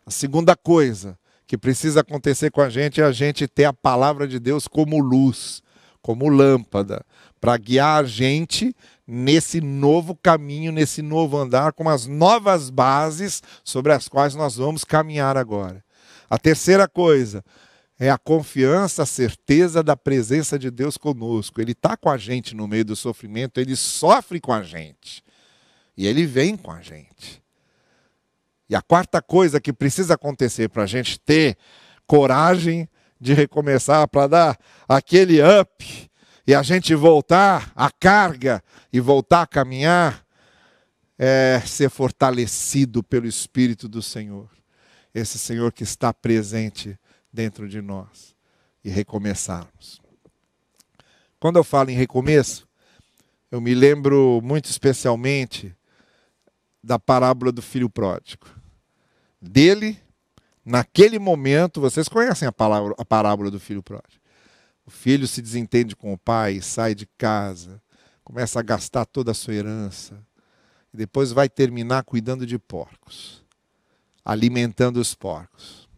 A 0.04 0.11
segunda 0.11 0.54
coisa 0.54 1.18
que 1.48 1.56
precisa 1.56 2.00
acontecer 2.00 2.50
com 2.50 2.61
a 2.61 2.68
gente 2.68 3.00
é 3.00 3.04
a 3.04 3.11
gente 3.11 3.48
ter 3.48 3.64
a 3.64 3.72
palavra 3.72 4.28
de 4.28 4.38
Deus 4.38 4.68
como 4.68 5.00
luz, 5.00 5.62
como 6.02 6.28
lâmpada, 6.28 7.02
para 7.40 7.56
guiar 7.56 8.04
a 8.04 8.06
gente 8.06 8.76
nesse 9.06 9.58
novo 9.58 10.14
caminho, 10.14 10.70
nesse 10.70 11.00
novo 11.00 11.38
andar, 11.38 11.72
com 11.72 11.88
as 11.88 12.06
novas 12.06 12.68
bases 12.68 13.42
sobre 13.64 13.94
as 13.94 14.08
quais 14.08 14.34
nós 14.34 14.56
vamos 14.56 14.84
caminhar 14.84 15.38
agora. 15.38 15.82
A 16.28 16.37
terceira 16.37 16.87
coisa 16.87 17.42
é 17.98 18.11
a 18.11 18.18
confiança, 18.18 19.04
a 19.04 19.06
certeza 19.06 19.82
da 19.82 19.96
presença 19.96 20.58
de 20.58 20.70
Deus 20.70 20.98
conosco. 20.98 21.62
Ele 21.62 21.72
está 21.72 21.96
com 21.96 22.11
a 22.11 22.18
gente 22.18 22.54
no 22.54 22.68
meio 22.68 22.84
do 22.84 22.94
sofrimento, 22.94 23.58
ele 23.58 23.74
sofre 23.74 24.38
com 24.38 24.52
a 24.52 24.62
gente. 24.62 25.24
E 25.96 26.06
ele 26.06 26.26
vem 26.26 26.58
com 26.58 26.70
a 26.70 26.82
gente. 26.82 27.42
E 28.68 28.76
a 28.76 28.83
quarta 28.83 29.22
coisa 29.22 29.61
que 29.61 29.72
precisa 29.72 30.14
acontecer 30.14 30.68
para 30.68 30.83
a 30.83 30.87
gente 30.87 31.18
ter 31.18 31.57
coragem 32.07 32.88
de 33.20 33.35
recomeçar, 33.35 34.07
para 34.09 34.26
dar 34.26 34.59
aquele 34.88 35.40
up, 35.42 36.11
e 36.46 36.54
a 36.54 36.62
gente 36.62 36.94
voltar 36.94 37.72
à 37.74 37.90
carga 37.90 38.62
e 38.92 39.00
voltar 39.00 39.42
a 39.42 39.46
caminhar, 39.46 40.24
é 41.18 41.61
ser 41.66 41.90
fortalecido 41.90 43.02
pelo 43.02 43.26
Espírito 43.26 43.88
do 43.88 44.00
Senhor. 44.00 44.48
Esse 45.14 45.38
Senhor 45.38 45.72
que 45.72 45.83
está 45.83 46.14
presente 46.14 46.98
dentro 47.33 47.68
de 47.68 47.83
nós 47.83 48.35
e 48.85 48.88
recomeçarmos. 48.88 50.00
Quando 51.40 51.57
eu 51.57 51.64
falo 51.64 51.90
em 51.90 51.94
recomeço, 51.96 52.68
eu 53.50 53.61
me 53.61 53.74
lembro 53.74 54.40
muito 54.42 54.66
especialmente 54.66 55.74
da 56.83 56.98
parábola 56.98 57.50
do 57.50 57.61
filho 57.61 57.90
pródigo. 57.90 58.57
Dele, 59.40 60.01
naquele 60.64 61.18
momento, 61.18 61.81
vocês 61.81 62.09
conhecem 62.09 62.46
a, 62.48 62.53
palavra, 62.53 62.94
a 62.98 63.05
parábola 63.05 63.51
do 63.51 63.61
filho 63.61 63.83
pródigo. 63.83 64.22
O 64.85 64.90
filho 64.90 65.29
se 65.29 65.42
desentende 65.42 65.94
com 65.94 66.12
o 66.12 66.18
pai, 66.18 66.61
sai 66.61 66.94
de 66.94 67.07
casa, 67.18 67.81
começa 68.24 68.59
a 68.59 68.62
gastar 68.62 69.05
toda 69.05 69.31
a 69.31 69.35
sua 69.35 69.55
herança, 69.55 70.27
e 70.92 70.96
depois 70.96 71.31
vai 71.31 71.48
terminar 71.48 72.05
cuidando 72.05 72.46
de 72.46 72.59
porcos, 72.59 73.44
alimentando 74.24 74.98
os 74.98 75.14
porcos. 75.14 75.88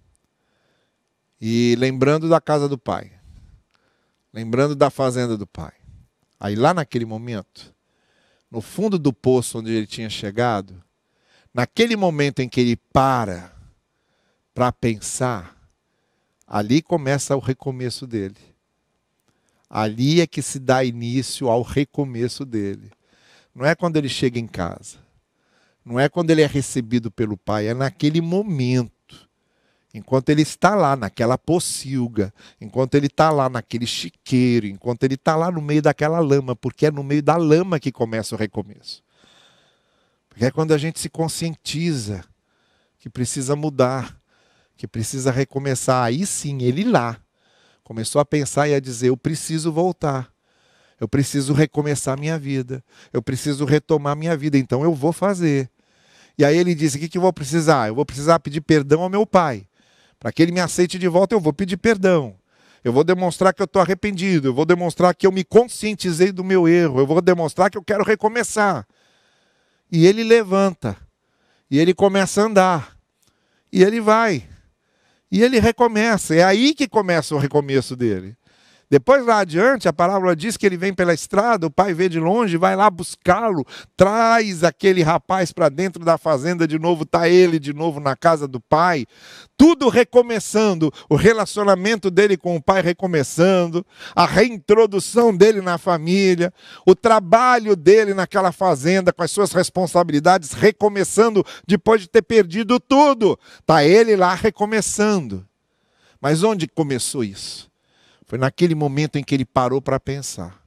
E 1.41 1.75
lembrando 1.79 2.29
da 2.29 2.41
casa 2.41 2.69
do 2.69 2.77
pai, 2.77 3.13
lembrando 4.33 4.75
da 4.75 4.91
fazenda 4.91 5.37
do 5.37 5.47
pai. 5.47 5.73
Aí 6.39 6.55
lá 6.55 6.75
naquele 6.75 7.05
momento, 7.05 7.75
no 8.51 8.61
fundo 8.61 8.99
do 8.99 9.13
poço 9.13 9.59
onde 9.59 9.71
ele 9.71 9.87
tinha 9.87 10.11
chegado, 10.11 10.83
naquele 11.53 11.97
momento 11.97 12.41
em 12.41 12.49
que 12.49 12.61
ele 12.61 12.77
para 12.77 13.53
para 14.55 14.73
pensar, 14.73 15.57
ali 16.47 16.83
começa 16.83 17.37
o 17.37 17.41
recomeço 17.41 18.07
dele. 18.07 18.37
Ali 19.69 20.21
é 20.21 20.27
que 20.27 20.43
se 20.43 20.59
dá 20.59 20.85
início 20.85 21.49
ao 21.49 21.63
recomeço 21.63 22.45
dele. 22.45 22.91
Não 23.55 23.65
é 23.65 23.75
quando 23.75 23.97
ele 23.97 24.09
chega 24.09 24.39
em 24.39 24.47
casa. 24.47 24.99
Não 25.85 25.99
é 25.99 26.09
quando 26.09 26.31
ele 26.31 26.43
é 26.43 26.47
recebido 26.47 27.11
pelo 27.11 27.37
pai, 27.37 27.69
é 27.69 27.75
naquele 27.75 28.21
momento. 28.21 28.91
Enquanto 29.93 30.29
ele 30.29 30.43
está 30.43 30.75
lá 30.75 30.95
naquela 30.95 31.37
pocilga, 31.37 32.33
enquanto 32.61 32.95
ele 32.95 33.07
está 33.07 33.31
lá 33.31 33.49
naquele 33.49 33.87
chiqueiro, 33.87 34.67
enquanto 34.67 35.03
ele 35.03 35.15
está 35.15 35.35
lá 35.35 35.51
no 35.51 35.61
meio 35.61 35.83
daquela 35.83 36.21
lama, 36.21 36.55
porque 36.55 36.87
é 36.87 36.91
no 36.91 37.03
meio 37.03 37.23
da 37.23 37.37
lama 37.37 37.81
que 37.81 37.91
começa 37.91 38.35
o 38.35 38.39
recomeço. 38.39 39.03
Porque 40.31 40.47
é 40.47 40.51
quando 40.51 40.73
a 40.73 40.79
gente 40.79 40.99
se 40.99 41.11
conscientiza 41.11 42.25
que 42.99 43.11
precisa 43.11 43.55
mudar, 43.55 44.19
que 44.77 44.87
precisa 44.87 45.31
recomeçar. 45.31 46.05
Aí 46.05 46.25
sim, 46.25 46.63
ele 46.63 46.85
lá, 46.85 47.21
começou 47.85 48.21
a 48.21 48.25
pensar 48.25 48.69
e 48.69 48.75
a 48.75 48.81
dizer: 48.81 49.09
eu 49.09 49.17
preciso 49.17 49.71
voltar. 49.71 50.33
Eu 50.99 51.09
preciso 51.09 51.55
recomeçar 51.55 52.19
minha 52.19 52.39
vida. 52.39 52.85
Eu 53.13 53.23
preciso 53.23 53.65
retomar 53.65 54.15
minha 54.15 54.37
vida. 54.37 54.59
Então 54.59 54.85
eu 54.85 54.95
vou 54.95 55.13
fazer. 55.13 55.71
E 56.39 56.45
aí 56.45 56.57
ele 56.57 56.75
disse: 56.75 56.97
o 56.97 57.01
que, 57.01 57.09
que 57.09 57.19
eu 57.19 57.23
vou 57.23 57.33
precisar? 57.33 57.89
Eu 57.89 57.95
vou 57.95 58.07
precisar 58.07 58.39
pedir 58.39 58.61
perdão 58.61 59.03
ao 59.03 59.11
meu 59.11 59.27
pai. 59.27 59.67
Para 60.19 60.31
que 60.31 60.43
ele 60.43 60.53
me 60.53 60.61
aceite 60.61 60.99
de 60.99 61.09
volta, 61.09 61.35
eu 61.35 61.41
vou 61.41 61.53
pedir 61.53 61.79
perdão. 61.79 62.37
Eu 62.85 62.93
vou 62.93 63.03
demonstrar 63.05 63.53
que 63.53 63.61
eu 63.61 63.65
estou 63.65 63.81
arrependido. 63.81 64.49
Eu 64.49 64.55
vou 64.55 64.65
demonstrar 64.65 65.15
que 65.15 65.27
eu 65.27 65.33
me 65.33 65.45
conscientizei 65.45 66.33
do 66.33 66.45
meu 66.45 66.69
erro. 66.69 67.01
Eu 67.01 67.07
vou 67.07 67.21
demonstrar 67.21 67.71
que 67.71 67.77
eu 67.77 67.83
quero 67.83 68.05
recomeçar. 68.05 68.87
E 69.91 70.07
ele 70.07 70.23
levanta. 70.23 70.97
E 71.71 71.79
ele 71.79 71.95
começa 71.95 72.43
a 72.43 72.45
andar. 72.45 72.97
E 73.73 73.83
ele 73.83 74.01
vai. 74.01 74.49
E 75.31 75.43
ele 75.43 75.61
recomeça. 75.61 76.35
É 76.35 76.43
aí 76.43 76.75
que 76.75 76.89
começa 76.89 77.35
o 77.35 77.39
recomeço 77.39 77.95
dele. 77.95 78.37
Depois 78.91 79.25
lá 79.25 79.39
adiante, 79.39 79.87
a 79.87 79.93
palavra 79.93 80.35
diz 80.35 80.57
que 80.57 80.67
ele 80.67 80.77
vem 80.77 80.93
pela 80.93 81.15
estrada, 81.15 81.69
o 81.69 81.71
pai 81.71 81.95
vê 81.95 82.09
de 82.09 82.19
longe, 82.19 82.57
vai 82.57 82.75
lá 82.75 82.91
buscá-lo, 82.91 83.65
traz 83.97 84.65
aquele 84.65 85.01
rapaz 85.01 85.53
para 85.53 85.69
dentro 85.69 86.05
da 86.05 86.19
fazenda 86.19 86.67
de 86.67 86.77
novo, 86.77 87.05
está 87.05 87.29
ele 87.29 87.61
de 87.61 87.73
novo 87.73 88.01
na 88.01 88.17
casa 88.17 88.49
do 88.49 88.59
pai. 88.59 89.07
Tudo 89.57 89.89
recomeçando, 89.89 90.93
o 91.09 91.15
relacionamento 91.15 92.11
dele 92.11 92.37
com 92.37 92.57
o 92.57 92.63
pai 92.63 92.83
recomeçando, 92.83 93.87
a 94.13 94.27
reintrodução 94.27 95.37
dele 95.37 95.61
na 95.61 95.79
família, 95.79 96.53
o 96.85 96.93
trabalho 96.93 97.77
dele 97.77 98.13
naquela 98.13 98.51
fazenda 98.51 99.13
com 99.13 99.23
as 99.23 99.31
suas 99.31 99.53
responsabilidades 99.53 100.51
recomeçando 100.51 101.47
depois 101.65 102.01
de 102.01 102.09
ter 102.09 102.23
perdido 102.23 102.81
tudo. 102.81 103.39
Está 103.61 103.85
ele 103.85 104.17
lá 104.17 104.35
recomeçando. 104.35 105.47
Mas 106.21 106.43
onde 106.43 106.67
começou 106.67 107.23
isso? 107.23 107.70
Foi 108.31 108.39
naquele 108.39 108.77
momento 108.77 109.17
em 109.17 109.25
que 109.25 109.35
ele 109.35 109.45
parou 109.45 109.83
para 109.83 109.99
pensar, 109.99 110.63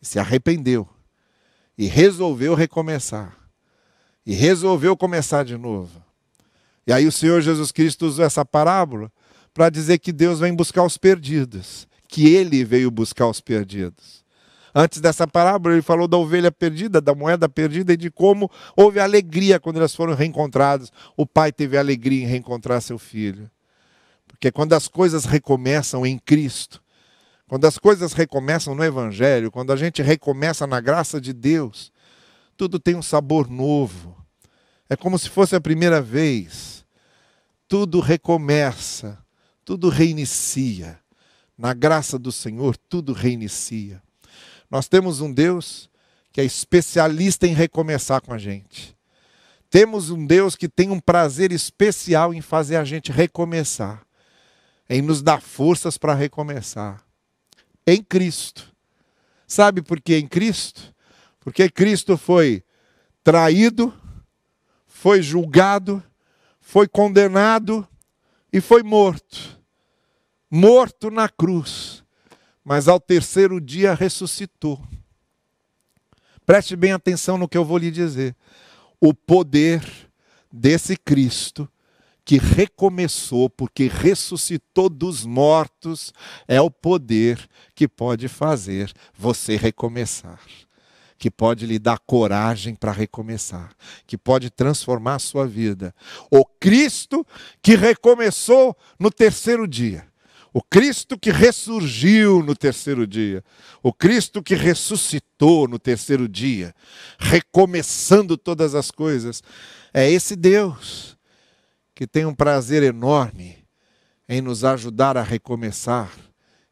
se 0.00 0.18
arrependeu 0.18 0.88
e 1.78 1.86
resolveu 1.86 2.56
recomeçar. 2.56 3.38
E 4.26 4.34
resolveu 4.34 4.96
começar 4.96 5.44
de 5.44 5.56
novo. 5.56 6.02
E 6.84 6.92
aí 6.92 7.06
o 7.06 7.12
Senhor 7.12 7.40
Jesus 7.40 7.70
Cristo 7.70 8.04
usou 8.04 8.24
essa 8.24 8.44
parábola 8.44 9.12
para 9.54 9.70
dizer 9.70 10.00
que 10.00 10.10
Deus 10.10 10.40
vem 10.40 10.52
buscar 10.52 10.82
os 10.82 10.98
perdidos, 10.98 11.86
que 12.08 12.34
ele 12.34 12.64
veio 12.64 12.90
buscar 12.90 13.28
os 13.28 13.40
perdidos. 13.40 14.24
Antes 14.74 15.00
dessa 15.00 15.24
parábola, 15.24 15.76
ele 15.76 15.82
falou 15.82 16.08
da 16.08 16.16
ovelha 16.16 16.50
perdida, 16.50 17.00
da 17.00 17.14
moeda 17.14 17.48
perdida 17.48 17.92
e 17.92 17.96
de 17.96 18.10
como 18.10 18.50
houve 18.76 18.98
alegria 18.98 19.60
quando 19.60 19.76
elas 19.76 19.94
foram 19.94 20.14
reencontradas. 20.14 20.90
O 21.16 21.24
pai 21.24 21.52
teve 21.52 21.78
alegria 21.78 22.24
em 22.24 22.26
reencontrar 22.26 22.82
seu 22.82 22.98
filho. 22.98 23.48
Porque 24.42 24.50
quando 24.50 24.72
as 24.72 24.88
coisas 24.88 25.24
recomeçam 25.24 26.04
em 26.04 26.18
Cristo, 26.18 26.82
quando 27.46 27.64
as 27.64 27.78
coisas 27.78 28.12
recomeçam 28.12 28.74
no 28.74 28.82
Evangelho, 28.82 29.52
quando 29.52 29.72
a 29.72 29.76
gente 29.76 30.02
recomeça 30.02 30.66
na 30.66 30.80
graça 30.80 31.20
de 31.20 31.32
Deus, 31.32 31.92
tudo 32.56 32.80
tem 32.80 32.96
um 32.96 33.02
sabor 33.02 33.48
novo. 33.48 34.16
É 34.90 34.96
como 34.96 35.16
se 35.16 35.28
fosse 35.28 35.54
a 35.54 35.60
primeira 35.60 36.02
vez. 36.02 36.84
Tudo 37.68 38.00
recomeça, 38.00 39.16
tudo 39.64 39.88
reinicia. 39.88 40.98
Na 41.56 41.72
graça 41.72 42.18
do 42.18 42.32
Senhor, 42.32 42.76
tudo 42.76 43.12
reinicia. 43.12 44.02
Nós 44.68 44.88
temos 44.88 45.20
um 45.20 45.32
Deus 45.32 45.88
que 46.32 46.40
é 46.40 46.44
especialista 46.44 47.46
em 47.46 47.54
recomeçar 47.54 48.20
com 48.20 48.34
a 48.34 48.38
gente. 48.38 48.96
Temos 49.70 50.10
um 50.10 50.26
Deus 50.26 50.56
que 50.56 50.68
tem 50.68 50.90
um 50.90 50.98
prazer 50.98 51.52
especial 51.52 52.34
em 52.34 52.40
fazer 52.40 52.74
a 52.74 52.82
gente 52.82 53.12
recomeçar 53.12 54.04
em 54.92 55.00
nos 55.00 55.22
dar 55.22 55.40
forças 55.40 55.96
para 55.96 56.12
recomeçar. 56.12 57.02
Em 57.86 58.02
Cristo. 58.02 58.70
Sabe 59.46 59.80
por 59.80 59.98
que 59.98 60.18
em 60.18 60.28
Cristo? 60.28 60.94
Porque 61.40 61.70
Cristo 61.70 62.18
foi 62.18 62.62
traído, 63.24 63.90
foi 64.86 65.22
julgado, 65.22 66.02
foi 66.60 66.86
condenado 66.86 67.88
e 68.52 68.60
foi 68.60 68.82
morto. 68.82 69.58
morto 70.50 71.10
na 71.10 71.26
cruz, 71.26 72.04
mas 72.62 72.86
ao 72.86 73.00
terceiro 73.00 73.58
dia 73.62 73.94
ressuscitou. 73.94 74.78
Preste 76.44 76.76
bem 76.76 76.92
atenção 76.92 77.38
no 77.38 77.48
que 77.48 77.56
eu 77.56 77.64
vou 77.64 77.78
lhe 77.78 77.90
dizer. 77.90 78.36
O 79.00 79.14
poder 79.14 79.82
desse 80.52 80.98
Cristo 80.98 81.66
que 82.24 82.38
recomeçou, 82.38 83.50
porque 83.50 83.88
ressuscitou 83.88 84.88
dos 84.88 85.24
mortos, 85.24 86.12
é 86.46 86.60
o 86.60 86.70
poder 86.70 87.48
que 87.74 87.88
pode 87.88 88.28
fazer 88.28 88.92
você 89.16 89.56
recomeçar, 89.56 90.40
que 91.18 91.30
pode 91.30 91.66
lhe 91.66 91.78
dar 91.78 91.98
coragem 91.98 92.74
para 92.74 92.92
recomeçar, 92.92 93.74
que 94.06 94.16
pode 94.16 94.50
transformar 94.50 95.16
a 95.16 95.20
sua 95.20 95.46
vida. 95.46 95.94
O 96.30 96.44
Cristo 96.44 97.26
que 97.60 97.74
recomeçou 97.74 98.76
no 98.98 99.10
terceiro 99.10 99.66
dia. 99.66 100.06
O 100.54 100.62
Cristo 100.62 101.18
que 101.18 101.30
ressurgiu 101.30 102.42
no 102.42 102.54
terceiro 102.54 103.06
dia, 103.06 103.42
o 103.82 103.90
Cristo 103.90 104.42
que 104.42 104.54
ressuscitou 104.54 105.66
no 105.66 105.78
terceiro 105.78 106.28
dia, 106.28 106.74
recomeçando 107.18 108.36
todas 108.36 108.74
as 108.74 108.90
coisas, 108.90 109.42
é 109.94 110.10
esse 110.10 110.36
Deus 110.36 111.16
que 112.02 112.06
tem 112.08 112.26
um 112.26 112.34
prazer 112.34 112.82
enorme 112.82 113.64
em 114.28 114.40
nos 114.40 114.64
ajudar 114.64 115.16
a 115.16 115.22
recomeçar 115.22 116.10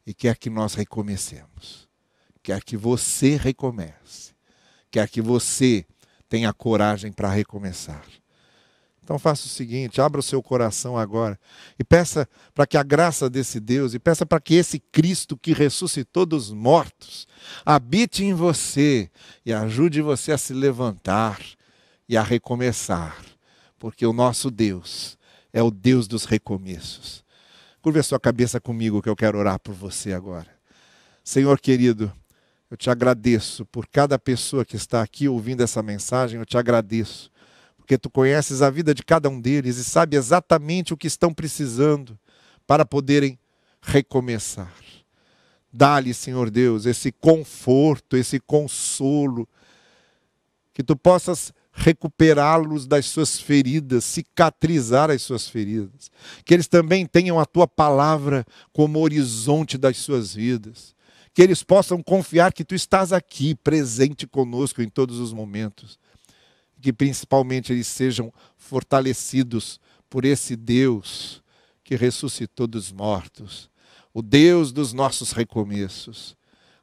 e 0.05 0.13
quer 0.13 0.37
que 0.37 0.51
nós 0.51 0.75
recomecemos. 0.75 1.89
Quer 2.43 2.65
que 2.65 2.77
você 2.77 3.37
recomece. 3.37 4.35
Quer 4.91 5.09
que 5.09 5.23
você 5.23 5.87
tenha 6.29 6.53
coragem 6.53 7.13
para 7.13 7.29
recomeçar. 7.29 8.05
Então 9.05 9.21
faça 9.21 9.47
o 9.47 9.49
seguinte, 9.49 10.01
abra 10.01 10.19
o 10.19 10.23
seu 10.23 10.43
coração 10.43 10.99
agora 10.99 11.39
e 11.79 11.85
peça 11.85 12.29
para 12.53 12.67
que 12.67 12.77
a 12.77 12.83
graça 12.83 13.31
desse 13.31 13.61
Deus 13.61 13.95
e 13.95 14.01
peça 14.01 14.27
para 14.27 14.41
que 14.41 14.57
esse 14.57 14.81
Cristo 14.81 15.37
que 15.37 15.53
ressuscitou 15.53 16.27
dos 16.27 16.51
mortos 16.51 17.29
habite 17.65 18.25
em 18.25 18.35
você 18.35 19.09
e 19.47 19.53
ajude 19.53 20.03
você 20.03 20.33
a 20.33 20.39
se 20.39 20.53
levantar 20.53 21.41
e 22.09 22.17
a 22.17 22.23
recomeçar 22.25 23.17
porque 23.81 24.05
o 24.07 24.13
nosso 24.13 24.51
Deus 24.51 25.19
é 25.53 25.63
o 25.63 25.71
Deus 25.71 26.07
dos 26.07 26.25
recomeços. 26.25 27.25
Curve 27.83 28.01
a 28.01 28.03
sua 28.03 28.21
cabeça 28.21 28.61
comigo 28.61 29.01
que 29.03 29.09
eu 29.09 29.17
quero 29.17 29.39
orar 29.39 29.59
por 29.59 29.75
você 29.75 30.13
agora. 30.13 30.49
Senhor 31.25 31.59
querido, 31.61 32.13
eu 32.71 32.77
te 32.77 32.91
agradeço 32.91 33.65
por 33.67 33.87
cada 33.87 34.19
pessoa 34.19 34.65
que 34.65 34.77
está 34.77 35.03
aqui 35.03 35.29
ouvindo 35.29 35.63
essa 35.63 35.83
mensagem, 35.83 36.39
eu 36.39 36.47
te 36.47 36.57
agradeço, 36.57 37.31
porque 37.77 37.99
tu 37.99 38.09
conheces 38.09 38.63
a 38.63 38.71
vida 38.71 38.95
de 38.95 39.03
cada 39.03 39.29
um 39.29 39.41
deles 39.41 39.77
e 39.77 39.85
sabe 39.85 40.17
exatamente 40.17 40.95
o 40.95 40.97
que 40.97 41.07
estão 41.07 41.35
precisando 41.35 42.19
para 42.67 42.85
poderem 42.85 43.39
recomeçar. 43.83 44.73
Dá-lhe, 45.73 46.13
Senhor 46.13 46.51
Deus, 46.51 46.85
esse 46.85 47.13
conforto, 47.13 48.17
esse 48.17 48.41
consolo, 48.41 49.49
que 50.73 50.83
tu 50.83 50.97
possas 50.97 51.53
recuperá-los 51.81 52.87
das 52.87 53.07
suas 53.07 53.41
feridas, 53.41 54.05
cicatrizar 54.05 55.11
as 55.11 55.23
suas 55.23 55.49
feridas. 55.49 56.11
Que 56.45 56.53
eles 56.53 56.69
também 56.69 57.07
tenham 57.07 57.41
a 57.41 57.47
tua 57.47 57.67
palavra 57.67 58.47
como 58.73 59.01
horizonte 59.01 59.79
das 59.79 59.97
suas 59.97 60.35
vidas. 60.35 60.95
Que 61.33 61.43
eles 61.43 61.63
possam 61.63 62.03
confiar 62.03 62.53
que 62.53 62.65
tu 62.65 62.75
estás 62.75 63.13
aqui, 63.13 63.55
presente 63.55 64.27
conosco 64.27 64.83
em 64.83 64.89
todos 64.89 65.19
os 65.19 65.33
momentos. 65.33 65.99
Que 66.83 66.93
principalmente 66.93 67.73
eles 67.73 67.87
sejam 67.87 68.33
fortalecidos 68.59 69.81
por 70.11 70.27
esse 70.27 70.57
Deus 70.57 71.43
que 71.83 71.97
ressuscitou 71.97 72.67
dos 72.67 72.93
mortos, 72.93 73.71
o 74.15 74.23
Deus 74.23 74.71
dos 74.71 74.93
nossos 74.93 75.33
recomeços. 75.33 76.37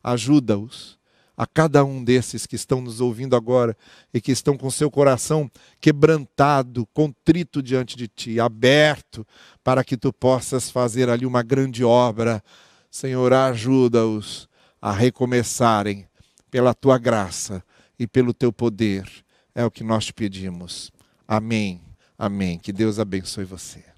Ajuda-os 0.03 0.96
a 1.37 1.45
cada 1.45 1.85
um 1.85 2.03
desses 2.03 2.47
que 2.47 2.55
estão 2.55 2.81
nos 2.81 2.99
ouvindo 2.99 3.35
agora 3.35 3.77
e 4.11 4.19
que 4.19 4.31
estão 4.31 4.57
com 4.57 4.71
seu 4.71 4.89
coração 4.89 5.49
quebrantado, 5.79 6.87
contrito 6.87 7.61
diante 7.61 7.95
de 7.95 8.07
ti, 8.07 8.39
aberto 8.39 9.25
para 9.63 9.83
que 9.83 9.95
tu 9.95 10.11
possas 10.11 10.71
fazer 10.71 11.09
ali 11.09 11.27
uma 11.27 11.43
grande 11.43 11.83
obra. 11.83 12.43
Senhor, 12.89 13.31
ajuda-os 13.31 14.49
a 14.81 14.91
recomeçarem 14.91 16.07
pela 16.49 16.73
tua 16.73 16.97
graça 16.97 17.63
e 17.99 18.07
pelo 18.07 18.33
teu 18.33 18.51
poder. 18.51 19.07
É 19.53 19.63
o 19.63 19.71
que 19.71 19.83
nós 19.83 20.05
te 20.05 20.13
pedimos. 20.13 20.91
Amém. 21.27 21.81
Amém. 22.17 22.57
Que 22.57 22.73
Deus 22.73 22.97
abençoe 22.97 23.45
você. 23.45 23.96